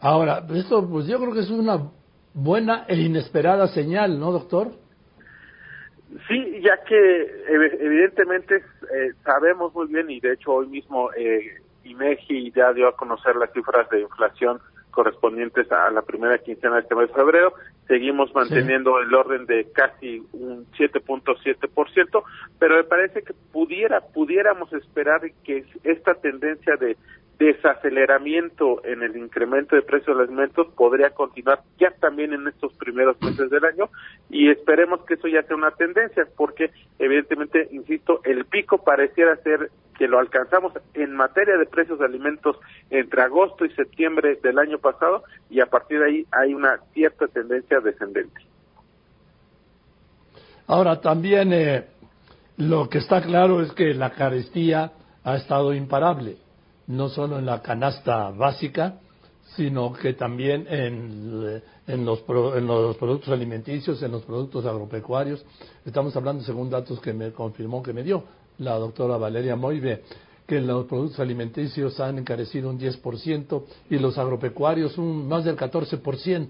[0.04, 1.78] Ahora, esto pues yo creo que es una
[2.34, 4.72] buena e inesperada señal, ¿no, doctor?
[6.28, 7.44] Sí, ya que
[7.80, 12.96] evidentemente eh, sabemos muy bien y de hecho hoy mismo eh, INEGI ya dio a
[12.96, 14.60] conocer las cifras de inflación
[14.94, 17.54] correspondientes a la primera quincena de este mes de febrero.
[17.86, 22.22] Seguimos manteniendo el orden de casi un 7.7%,
[22.58, 26.96] pero me parece que pudiera pudiéramos esperar que esta tendencia de
[27.38, 32.72] desaceleramiento en el incremento de precios de los alimentos podría continuar ya también en estos
[32.74, 33.90] primeros meses del año
[34.30, 39.70] y esperemos que eso ya sea una tendencia porque evidentemente, insisto, el pico pareciera ser
[39.98, 42.56] que lo alcanzamos en materia de precios de alimentos
[42.90, 47.26] entre agosto y septiembre del año pasado y a partir de ahí hay una cierta
[47.26, 48.40] tendencia descendente.
[50.66, 51.86] Ahora también eh,
[52.58, 54.92] lo que está claro es que la carestía
[55.24, 56.36] ha estado imparable
[56.86, 59.00] no solo en la canasta básica,
[59.56, 65.44] sino que también en, en, los, en los productos alimenticios, en los productos agropecuarios.
[65.84, 68.24] Estamos hablando, según datos que me confirmó que me dio
[68.58, 70.02] la doctora Valeria Moive,
[70.46, 76.48] que los productos alimenticios han encarecido un 10% y los agropecuarios un más del 14%.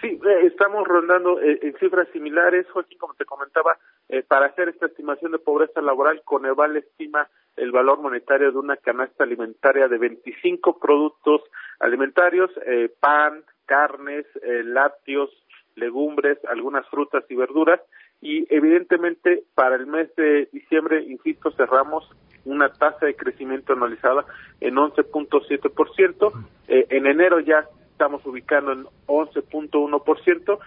[0.00, 4.68] Sí, eh, estamos rondando eh, en cifras similares, Joaquín, como te comentaba, eh, para hacer
[4.68, 9.98] esta estimación de pobreza laboral, Coneval estima el valor monetario de una canasta alimentaria de
[9.98, 11.42] 25 productos
[11.78, 15.30] alimentarios, eh, pan, carnes, eh, lácteos,
[15.76, 17.80] legumbres, algunas frutas y verduras.
[18.20, 22.08] Y evidentemente para el mes de diciembre, insisto, cerramos
[22.44, 24.24] una tasa de crecimiento anualizada
[24.60, 26.32] en 11.7%.
[26.68, 30.58] Eh, en enero ya estamos ubicando en 11.1%.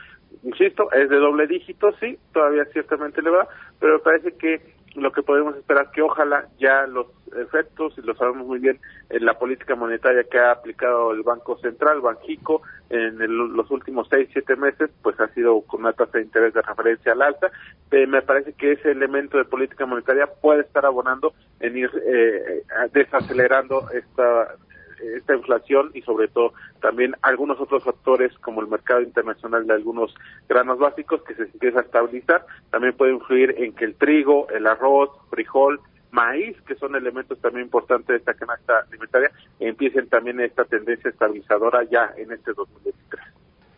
[0.44, 3.48] Insisto, es de doble dígito, sí, todavía ciertamente le va,
[3.80, 4.62] pero parece que
[4.98, 8.80] lo que podemos esperar que ojalá ya los efectos, y lo sabemos muy bien,
[9.10, 13.18] en la política monetaria que ha aplicado el Banco Central, Banjico, en
[13.56, 17.12] los últimos seis, siete meses, pues ha sido con una tasa de interés de referencia
[17.12, 17.52] al alta.
[17.92, 22.64] Eh, me parece que ese elemento de política monetaria puede estar abonando en ir eh,
[22.94, 24.56] desacelerando esta
[25.00, 30.14] esta inflación y sobre todo también algunos otros factores como el mercado internacional de algunos
[30.48, 34.68] granos básicos que se empieza a estabilizar, también puede influir en que el trigo, el
[34.68, 35.80] arroz, frijol,
[36.12, 41.84] maíz, que son elementos también importantes de esta canasta alimentaria, empiecen también esta tendencia estabilizadora
[41.84, 43.24] ya en este 2023.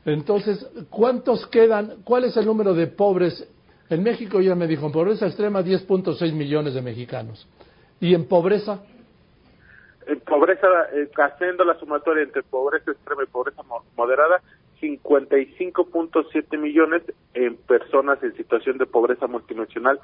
[0.05, 1.97] Entonces, ¿cuántos quedan?
[2.03, 3.47] ¿Cuál es el número de pobres?
[3.89, 7.47] En México ya me dijo, en pobreza extrema 10.6 millones de mexicanos.
[7.99, 8.82] ¿Y en pobreza?
[10.07, 13.62] En pobreza, eh, haciendo la sumatoria entre pobreza extrema y pobreza
[13.95, 14.41] moderada,
[14.81, 19.99] 55.7 millones en personas en situación de pobreza multinacional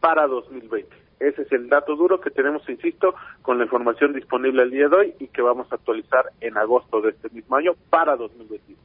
[0.00, 0.88] para 2020.
[1.18, 4.96] Ese es el dato duro que tenemos, insisto, con la información disponible el día de
[4.96, 8.80] hoy y que vamos a actualizar en agosto de este mismo año para 2021.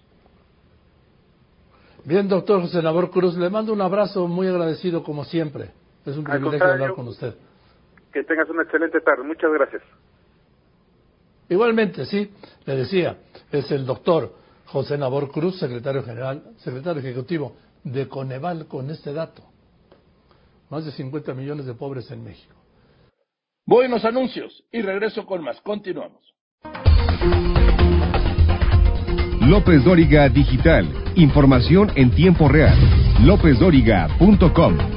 [2.03, 5.71] Bien, doctor José Labor Cruz, le mando un abrazo muy agradecido como siempre.
[6.05, 7.33] Es un privilegio hablar con usted.
[8.13, 9.23] Que tengas una excelente tarde.
[9.23, 9.81] Muchas gracias.
[11.49, 12.31] Igualmente, sí,
[12.65, 13.17] le decía,
[13.51, 19.43] es el doctor José Nabor Cruz, secretario general, secretario ejecutivo de Coneval con este dato.
[20.69, 22.55] Más de 50 millones de pobres en México.
[23.67, 25.61] Voy los anuncios y regreso con más.
[25.61, 26.33] Continuamos.
[29.41, 30.87] López Dóriga Digital.
[31.15, 32.77] Información en tiempo real.
[33.23, 34.94] LópezDóriga.com.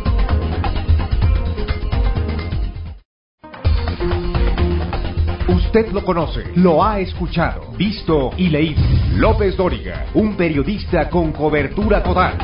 [5.68, 8.80] Usted lo conoce, lo ha escuchado, visto y leído.
[9.18, 12.38] López Dóriga, un periodista con cobertura total.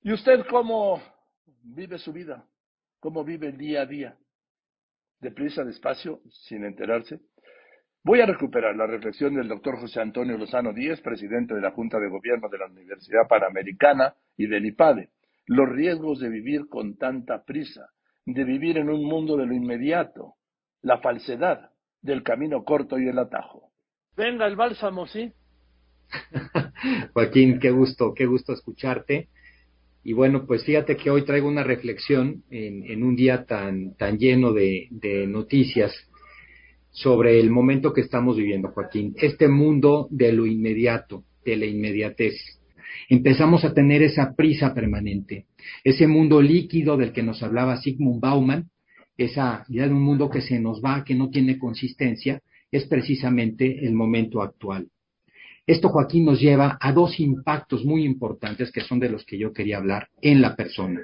[0.00, 0.98] ¿Y usted cómo
[1.62, 2.42] vive su vida?
[3.00, 4.16] ¿Cómo vive el día a día?
[5.20, 7.20] ¿Deprisa, despacio, sin enterarse?
[8.02, 11.98] Voy a recuperar la reflexión del doctor José Antonio Lozano Díez, presidente de la Junta
[11.98, 15.10] de Gobierno de la Universidad Panamericana y del IPADE.
[15.44, 17.90] Los riesgos de vivir con tanta prisa
[18.32, 20.34] de vivir en un mundo de lo inmediato,
[20.82, 21.70] la falsedad
[22.02, 23.70] del camino corto y el atajo.
[24.16, 25.32] Venga el bálsamo, ¿sí?
[27.14, 29.28] Joaquín, qué gusto, qué gusto escucharte.
[30.02, 34.52] Y bueno, pues fíjate que hoy traigo una reflexión en, un día tan, tan lleno
[34.52, 35.92] de, de noticias
[36.90, 39.14] sobre el momento que estamos viviendo, Joaquín.
[39.18, 42.34] Este mundo de lo inmediato, de la inmediatez.
[43.08, 45.46] Empezamos a tener esa prisa permanente,
[45.84, 48.70] ese mundo líquido del que nos hablaba Sigmund Bauman,
[49.16, 53.84] esa idea de un mundo que se nos va, que no tiene consistencia, es precisamente
[53.84, 54.88] el momento actual.
[55.66, 59.52] Esto, Joaquín, nos lleva a dos impactos muy importantes que son de los que yo
[59.52, 61.00] quería hablar en la persona.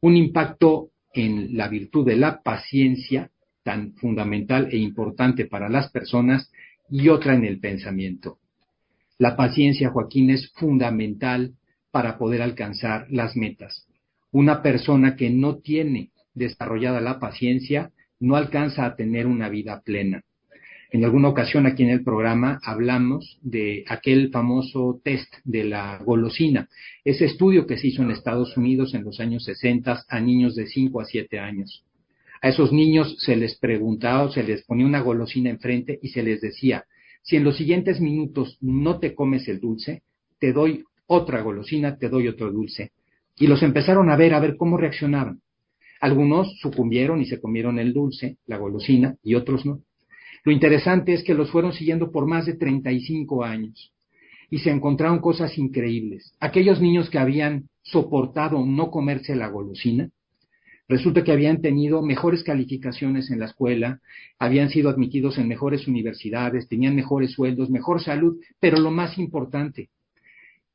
[0.00, 3.30] Un impacto en la virtud de la paciencia,
[3.62, 6.50] tan fundamental e importante para las personas,
[6.90, 8.38] y otra en el pensamiento.
[9.18, 11.54] La paciencia, Joaquín, es fundamental
[11.90, 13.86] para poder alcanzar las metas.
[14.30, 17.90] Una persona que no tiene desarrollada la paciencia
[18.20, 20.22] no alcanza a tener una vida plena.
[20.90, 26.68] En alguna ocasión aquí en el programa hablamos de aquel famoso test de la golosina,
[27.04, 30.66] ese estudio que se hizo en Estados Unidos en los años 60 a niños de
[30.66, 31.84] 5 a 7 años.
[32.40, 36.40] A esos niños se les preguntaba, se les ponía una golosina enfrente y se les
[36.40, 36.84] decía,
[37.28, 40.02] si en los siguientes minutos no te comes el dulce,
[40.40, 42.92] te doy otra golosina, te doy otro dulce.
[43.36, 45.42] Y los empezaron a ver, a ver cómo reaccionaban.
[46.00, 49.82] Algunos sucumbieron y se comieron el dulce, la golosina, y otros no.
[50.42, 53.92] Lo interesante es que los fueron siguiendo por más de 35 años
[54.48, 56.32] y se encontraron cosas increíbles.
[56.40, 60.08] Aquellos niños que habían soportado no comerse la golosina,
[60.88, 64.00] resulta que habían tenido mejores calificaciones en la escuela,
[64.38, 69.90] habían sido admitidos en mejores universidades, tenían mejores sueldos, mejor salud, pero lo más importante,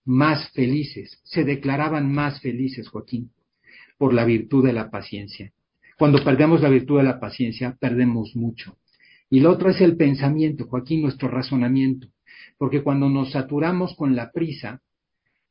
[0.06, 3.32] más felices, se declaraban más felices, Joaquín,
[3.98, 5.52] por la virtud de la paciencia.
[5.98, 8.78] Cuando perdemos la virtud de la paciencia, perdemos mucho.
[9.30, 12.08] Y lo otro es el pensamiento, Joaquín, nuestro razonamiento.
[12.58, 14.82] Porque cuando nos saturamos con la prisa,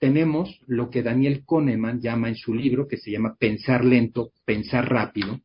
[0.03, 4.91] tenemos lo que Daniel Kahneman llama en su libro, que se llama pensar lento, pensar
[4.91, 5.39] rápido.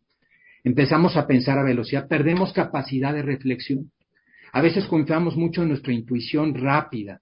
[0.64, 3.91] Empezamos a pensar a velocidad, perdemos capacidad de reflexión.
[4.51, 7.22] A veces confiamos mucho en nuestra intuición rápida,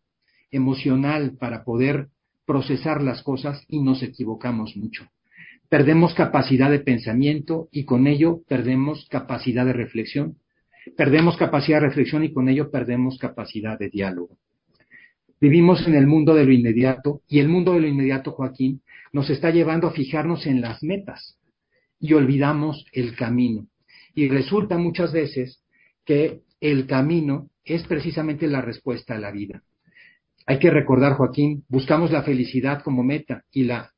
[0.50, 2.08] emocional, para poder
[2.46, 5.06] procesar las cosas y nos equivocamos mucho.
[5.68, 10.38] Perdemos capacidad de pensamiento y con ello perdemos capacidad de reflexión
[10.96, 14.38] perdemos capacidad de reflexión y con ello perdemos capacidad de diálogo.
[15.46, 18.82] Vivimos en el mundo de lo inmediato y el mundo de lo inmediato, Joaquín,
[19.14, 21.38] nos está llevando a fijarnos en las metas
[22.00, 23.68] y olvidamos el camino.
[24.16, 25.62] Y resulta muchas veces
[26.04, 29.62] que el camino es precisamente la respuesta a la vida.
[30.48, 33.92] Hay que recordar, Joaquín, buscamos la felicidad como meta y la,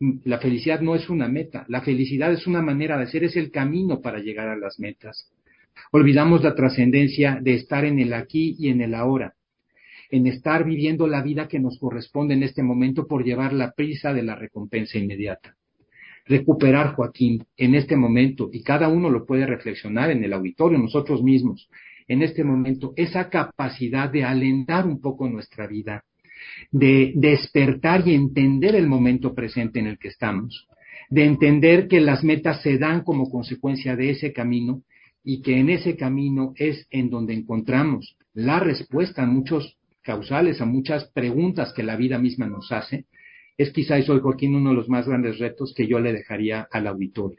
[0.00, 3.50] la felicidad no es una meta, la felicidad es una manera de ser, es el
[3.50, 5.32] camino para llegar a las metas.
[5.92, 9.34] Olvidamos la trascendencia de estar en el aquí y en el ahora,
[10.10, 14.12] en estar viviendo la vida que nos corresponde en este momento por llevar la prisa
[14.12, 15.56] de la recompensa inmediata.
[16.26, 21.22] Recuperar, Joaquín, en este momento, y cada uno lo puede reflexionar en el auditorio, nosotros
[21.22, 21.68] mismos,
[22.06, 26.04] en este momento, esa capacidad de alentar un poco nuestra vida,
[26.70, 30.68] de despertar y entender el momento presente en el que estamos,
[31.08, 34.82] de entender que las metas se dan como consecuencia de ese camino
[35.24, 39.76] y que en ese camino es en donde encontramos la respuesta a muchos
[40.10, 43.04] causales, a muchas preguntas que la vida misma nos hace,
[43.56, 46.66] es quizá, y soy Joaquín, uno de los más grandes retos que yo le dejaría
[46.72, 47.38] al auditorio.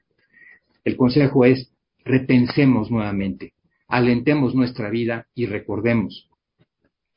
[0.86, 1.74] El consejo es,
[2.06, 3.52] repensemos nuevamente,
[3.90, 6.30] alentemos nuestra vida y recordemos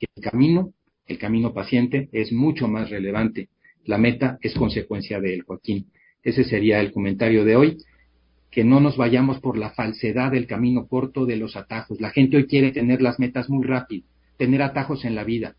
[0.00, 0.72] que el camino,
[1.06, 3.48] el camino paciente, es mucho más relevante.
[3.84, 5.86] La meta es consecuencia de él, Joaquín.
[6.20, 7.76] Ese sería el comentario de hoy
[8.50, 12.00] que no nos vayamos por la falsedad del camino corto de los atajos.
[12.00, 15.54] La gente hoy quiere tener las metas muy rápido, tener atajos en la vida.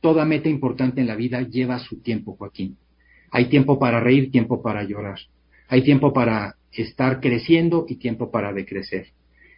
[0.00, 2.76] Toda meta importante en la vida lleva su tiempo, Joaquín.
[3.30, 5.18] Hay tiempo para reír, tiempo para llorar.
[5.68, 9.08] Hay tiempo para estar creciendo y tiempo para decrecer.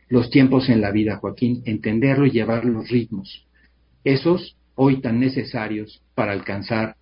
[0.09, 3.47] Los tiempos en la vida, Joaquín, entenderlo y llevar los ritmos.
[4.05, 6.97] Esos hoy tan necesarios para alcanzar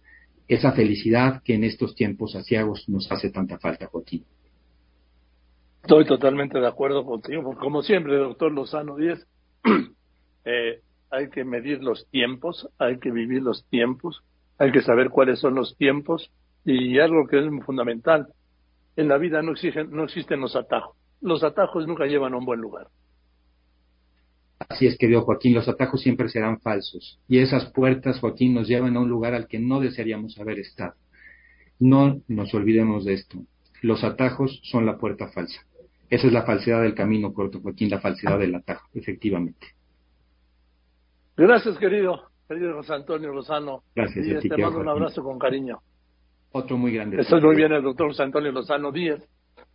[0.48, 4.24] esa felicidad que en estos tiempos asiagos nos hace tanta falta, Joaquín.
[5.82, 7.56] Estoy totalmente de acuerdo contigo.
[7.56, 9.26] Como siempre, doctor Lozano Díez,
[10.44, 10.80] eh,
[11.12, 14.24] hay que medir los tiempos, hay que vivir los tiempos,
[14.58, 16.32] hay que saber cuáles son los tiempos
[16.64, 18.28] y algo que es fundamental.
[18.96, 19.52] En la vida no,
[19.90, 20.96] no existen los atajos.
[21.20, 22.88] Los atajos nunca llevan a un buen lugar.
[24.68, 27.20] Así es, querido Joaquín, los atajos siempre serán falsos.
[27.28, 30.94] Y esas puertas, Joaquín, nos llevan a un lugar al que no desearíamos haber estado.
[31.78, 33.38] No nos olvidemos de esto.
[33.82, 35.60] Los atajos son la puerta falsa.
[36.08, 39.66] Esa es la falsedad del camino corto, Joaquín, la falsedad del atajo, efectivamente.
[41.36, 43.82] Gracias, querido, querido José Antonio Lozano.
[43.94, 44.44] Gracias.
[44.44, 45.78] Y te mando un abrazo con cariño.
[46.52, 47.20] Otro muy grande.
[47.20, 49.26] Estoy muy bien el doctor José Antonio Lozano Díaz,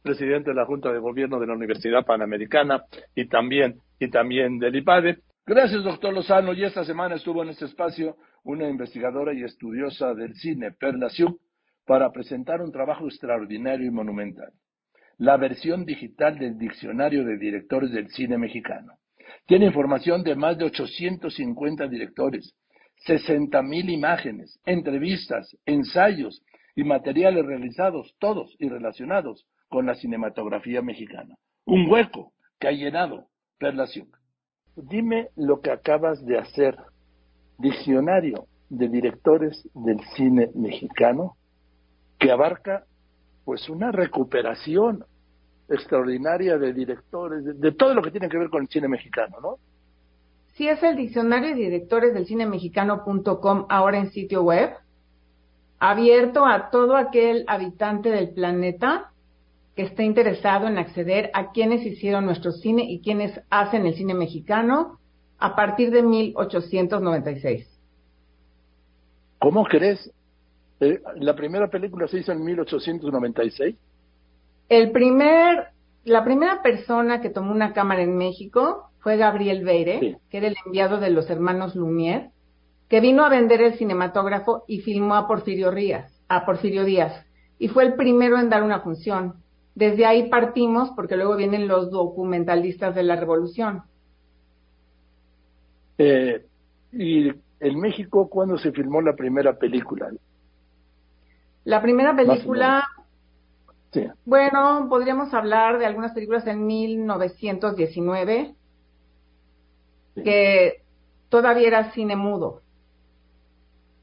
[0.03, 2.83] presidente de la Junta de Gobierno de la Universidad Panamericana
[3.15, 5.19] y también, y también del IPADE.
[5.47, 6.53] Gracias, doctor Lozano.
[6.53, 11.39] Y esta semana estuvo en este espacio una investigadora y estudiosa del cine, Perla Siuk,
[11.87, 14.51] para presentar un trabajo extraordinario y monumental.
[15.17, 18.93] La versión digital del Diccionario de Directores del Cine Mexicano.
[19.45, 22.53] Tiene información de más de 850 directores,
[23.07, 26.43] 60.000 imágenes, entrevistas, ensayos
[26.75, 31.35] y materiales realizados, todos y relacionados con la cinematografía mexicana.
[31.65, 34.17] Un hueco que ha llenado Perla Siuk.
[34.75, 36.77] Dime lo que acabas de hacer.
[37.57, 41.37] Diccionario de directores del cine mexicano
[42.19, 42.85] que abarca
[43.45, 45.05] pues una recuperación
[45.69, 49.37] extraordinaria de directores, de, de, todo lo que tiene que ver con el cine mexicano,
[49.41, 49.57] ¿no?
[50.55, 54.71] Sí, es el diccionario de directores del cine mexicano.com, ahora en sitio web,
[55.79, 59.11] abierto a todo aquel habitante del planeta
[59.75, 64.15] que esté interesado en acceder a quienes hicieron nuestro cine y quienes hacen el cine
[64.15, 64.97] mexicano
[65.37, 67.67] a partir de 1896.
[69.37, 70.11] ¿Cómo crees?
[70.79, 73.75] Eh, ¿La primera película se hizo en 1896?
[74.69, 75.67] El primer,
[76.03, 80.17] la primera persona que tomó una cámara en México fue Gabriel Beire, sí.
[80.29, 82.31] que era el enviado de los hermanos Lumière,
[82.89, 87.25] que vino a vender el cinematógrafo y filmó a Porfirio Díaz, a Porfirio Díaz,
[87.59, 89.35] y fue el primero en dar una función.
[89.75, 93.83] Desde ahí partimos porque luego vienen los documentalistas de la revolución.
[95.97, 96.45] Eh,
[96.91, 97.27] ¿Y
[97.59, 100.09] en México cuándo se filmó la primera película?
[101.63, 102.87] La primera película,
[104.01, 104.07] sí.
[104.25, 108.55] bueno, podríamos hablar de algunas películas en 1919,
[110.15, 110.23] sí.
[110.23, 110.81] que
[111.29, 112.61] todavía era cine mudo,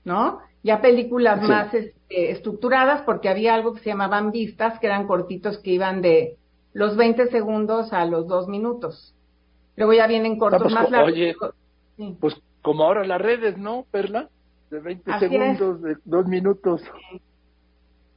[0.05, 0.41] ¿no?
[0.63, 1.47] Ya películas sí.
[1.47, 6.03] más este, estructuradas porque había algo que se llamaban vistas, que eran cortitos que iban
[6.03, 6.37] de
[6.73, 9.15] los 20 segundos a los 2 minutos.
[9.77, 11.13] Luego ya vienen cortos ah, pues, más largos.
[11.13, 11.35] Oye,
[11.97, 12.17] sí.
[12.21, 14.29] pues como ahora las redes, ¿no, Perla?
[14.71, 15.83] De 20 Así segundos, es.
[15.83, 16.83] de 2 minutos.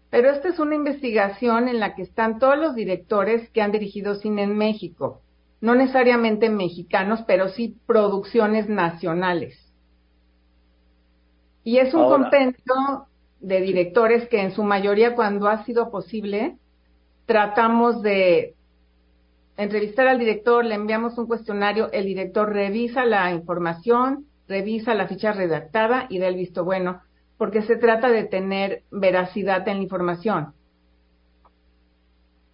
[0.10, 4.16] Pero esta es una investigación en la que están todos los directores que han dirigido
[4.16, 5.22] cine en México.
[5.60, 9.58] No necesariamente mexicanos, pero sí producciones nacionales.
[11.64, 13.08] Y es un Ahora, compendio
[13.42, 16.58] de directores que en su mayoría, cuando ha sido posible,
[17.26, 18.56] tratamos de
[19.58, 25.34] entrevistar al director, le enviamos un cuestionario, el director revisa la información, revisa la ficha
[25.34, 27.02] redactada y da el visto bueno,
[27.38, 30.54] porque se trata de tener veracidad en la información.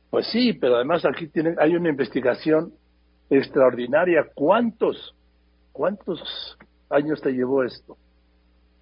[0.10, 2.74] Pues sí, pero además aquí tiene, hay una investigación
[3.30, 4.28] extraordinaria.
[4.34, 5.16] ¿Cuántos,
[5.72, 6.58] cuántos
[6.90, 7.98] años te llevó esto?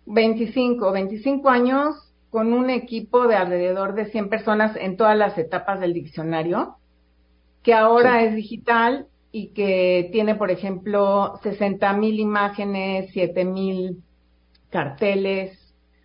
[0.07, 1.95] 25, 25 años
[2.29, 6.75] con un equipo de alrededor de 100 personas en todas las etapas del diccionario,
[7.61, 8.25] que ahora sí.
[8.25, 14.03] es digital y que tiene, por ejemplo, 60 mil imágenes, 7 mil
[14.69, 15.60] carteles,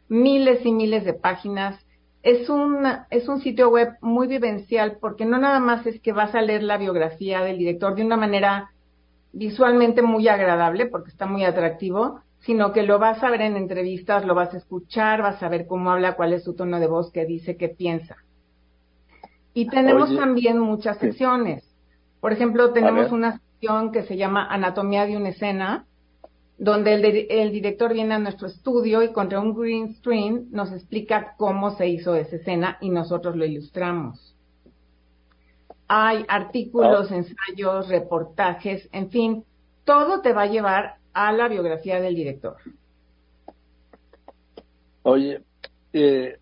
[0.09, 1.85] miles y miles de páginas.
[2.23, 6.35] Es un, es un sitio web muy vivencial porque no nada más es que vas
[6.35, 8.71] a leer la biografía del director de una manera
[9.33, 14.25] visualmente muy agradable porque está muy atractivo, sino que lo vas a ver en entrevistas,
[14.25, 17.11] lo vas a escuchar, vas a ver cómo habla, cuál es su tono de voz,
[17.13, 18.17] qué dice, qué piensa.
[19.53, 21.65] Y tenemos Oye, también muchas secciones.
[22.21, 25.87] Por ejemplo, tenemos una sección que se llama Anatomía de una escena,
[26.59, 31.35] donde el, el, director viene a nuestro estudio y contra un green screen nos explica
[31.37, 34.35] cómo se hizo esa escena y nosotros lo ilustramos.
[35.89, 37.15] Hay artículos, oh.
[37.15, 39.45] ensayos, reportajes, en fin,
[39.85, 42.57] todo te va a llevar a la biografía del director.
[45.03, 45.43] Oye,
[45.93, 46.39] eh,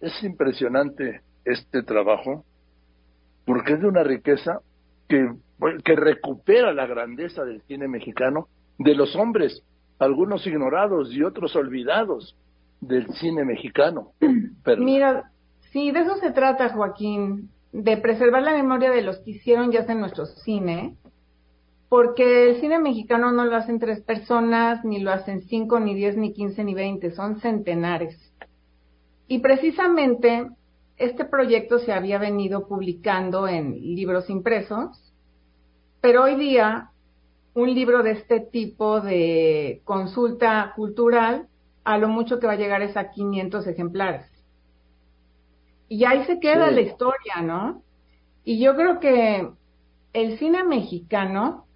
[0.00, 2.44] es impresionante este trabajo
[3.44, 4.60] porque es de una riqueza
[5.08, 5.28] que,
[5.84, 8.48] que recupera la grandeza del cine mexicano
[8.78, 9.62] de los hombres,
[9.98, 12.36] algunos ignorados y otros olvidados
[12.80, 14.12] del cine mexicano.
[14.64, 14.82] Pero...
[14.82, 15.30] Mira,
[15.72, 19.80] sí, de eso se trata, Joaquín, de preservar la memoria de los que hicieron ya
[19.80, 20.96] en nuestro cine,
[21.88, 26.16] porque el cine mexicano no lo hacen tres personas, ni lo hacen cinco, ni diez,
[26.16, 28.16] ni quince, ni veinte, son centenares.
[29.28, 30.48] Y precisamente
[30.96, 35.12] este proyecto se había venido publicando en libros impresos,
[36.00, 36.90] pero hoy día
[37.54, 41.46] un libro de este tipo de consulta cultural,
[41.84, 44.26] a lo mucho que va a llegar es a 500 ejemplares.
[45.88, 46.74] Y ahí se queda sí.
[46.74, 47.82] la historia, ¿no?
[48.42, 49.48] Y yo creo que
[50.12, 51.66] el cine mexicano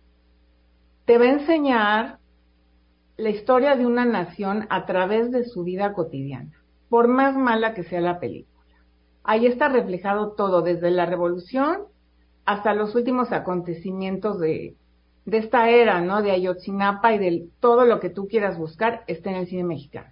[1.05, 2.19] te va a enseñar
[3.17, 6.53] la historia de una nación a través de su vida cotidiana,
[6.89, 8.65] por más mala que sea la película.
[9.23, 11.83] Ahí está reflejado todo, desde la revolución
[12.45, 14.77] hasta los últimos acontecimientos de,
[15.29, 16.23] de esta era, ¿no?
[16.23, 20.09] De Ayotzinapa y de todo lo que tú quieras buscar está en el cine mexicano.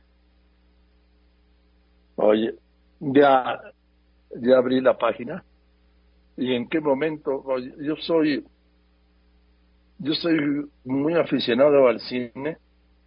[2.16, 2.54] Oye,
[3.00, 3.58] ya,
[4.38, 5.42] ya abrí la página.
[6.36, 7.42] ¿Y en qué momento?
[7.46, 8.44] Oye, yo soy,
[10.00, 12.58] yo soy muy aficionado al cine,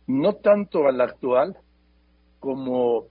[0.07, 1.55] no tanto al actual,
[2.39, 3.05] como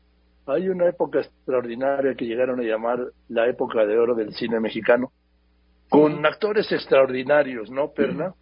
[0.46, 5.12] hay una época extraordinaria que llegaron a llamar la época de oro del cine mexicano,
[5.88, 8.34] con actores extraordinarios, ¿no, Perla?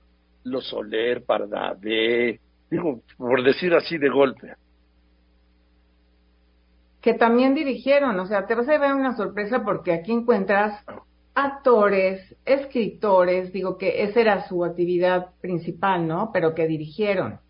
[0.47, 2.41] Los Soler, Pardavé,
[2.71, 4.55] digo, por decir así de golpe.
[7.01, 10.85] Que también dirigieron, o sea, te vas a ver una sorpresa porque aquí encuentras
[11.35, 16.31] actores, escritores, digo que esa era su actividad principal, ¿no?
[16.33, 17.41] Pero que dirigieron.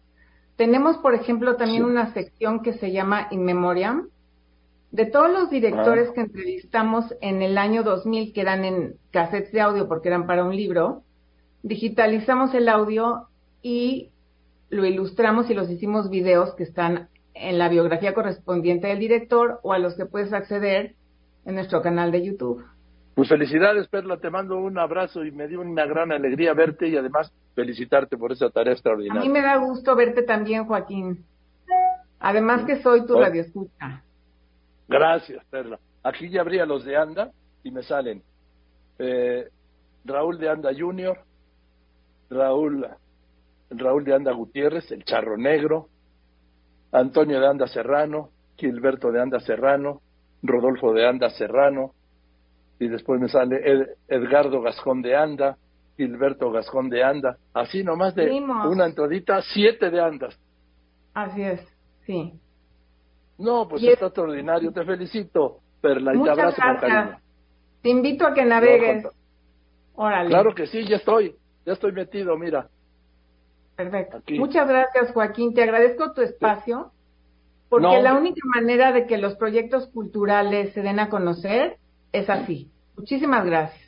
[0.57, 4.09] Tenemos, por ejemplo, también una sección que se llama In Memoriam,
[4.91, 9.61] de todos los directores que entrevistamos en el año 2000, que eran en cassettes de
[9.61, 11.03] audio porque eran para un libro,
[11.63, 13.29] digitalizamos el audio
[13.63, 14.11] y
[14.71, 19.73] lo ilustramos y los hicimos videos que están en la biografía correspondiente del director o
[19.73, 20.95] a los que puedes acceder
[21.45, 22.65] en nuestro canal de YouTube.
[23.15, 26.97] Pues felicidades, Perla, te mando un abrazo y me dio una gran alegría verte y
[26.97, 29.23] además felicitarte por esa tarea A extraordinaria.
[29.23, 31.25] mí me da gusto verte también, Joaquín.
[32.21, 33.21] Además que soy tu Oh.
[33.21, 34.03] radioescucha.
[34.89, 35.79] Gracias, Perla.
[36.03, 37.31] Aquí ya abría los de Anda
[37.63, 38.23] y me salen
[38.99, 39.49] eh,
[40.05, 41.19] Raúl de Anda Junior,
[42.31, 42.87] Raúl,
[43.71, 45.89] Raúl de Anda Gutiérrez, el Charro Negro,
[46.93, 50.01] Antonio de Anda Serrano, Gilberto de Anda Serrano,
[50.43, 51.93] Rodolfo de Anda Serrano,
[52.79, 55.57] y después me sale Ed- Edgardo Gascón de Anda,
[55.97, 58.27] Gilberto Gascón de Anda, así nomás de
[58.69, 60.39] una entradita, siete de Andas.
[61.15, 61.61] Así es,
[62.05, 62.35] sí.
[63.39, 67.19] No, pues es- está extraordinario, te felicito, Perla, y te abrazo con cariño.
[67.83, 69.05] Te invito a que navegues.
[69.05, 69.11] No,
[69.99, 70.29] Órale.
[70.29, 71.35] Claro que sí, ya estoy,
[71.67, 72.69] ya estoy metido, mira.
[73.77, 74.19] Perfecto.
[74.19, 74.39] Aquí.
[74.39, 75.53] Muchas gracias, Joaquín.
[75.53, 76.93] Te agradezco tu espacio,
[77.69, 78.01] porque No.
[78.01, 81.77] la única manera de que los proyectos culturales se den a conocer
[82.13, 82.71] es así.
[82.97, 83.85] Muchísimas gracias.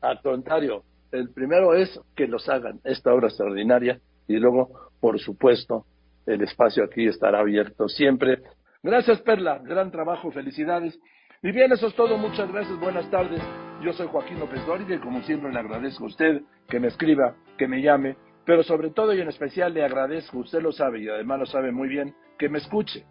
[0.00, 4.70] Al contrario, el primero es que los hagan, esta obra extraordinaria, y luego,
[5.00, 5.84] por supuesto,
[6.24, 8.42] el espacio aquí estará abierto siempre.
[8.82, 10.98] Gracias, Perla, gran trabajo, felicidades.
[11.42, 13.42] Y bien, eso es todo, muchas gracias, buenas tardes.
[13.84, 17.34] Yo soy Joaquín López Dóriga y como siempre le agradezco a usted que me escriba,
[17.58, 18.16] que me llame,
[18.46, 21.70] pero sobre todo y en especial le agradezco, usted lo sabe y además lo sabe
[21.70, 23.04] muy bien, que me escuche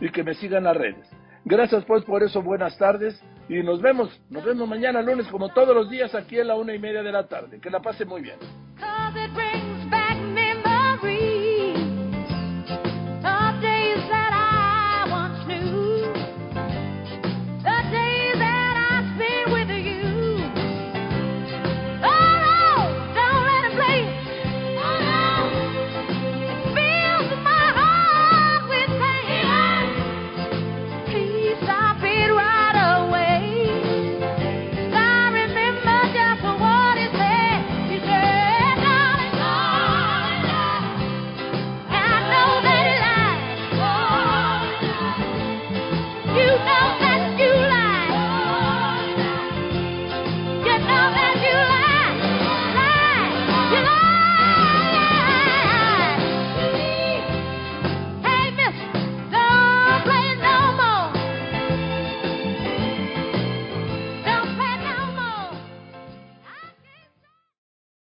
[0.00, 1.06] y que me siga en las redes.
[1.44, 5.74] Gracias pues por eso, buenas tardes y nos vemos, nos vemos mañana lunes como todos
[5.74, 7.60] los días aquí a la una y media de la tarde.
[7.60, 8.38] Que la pase muy bien.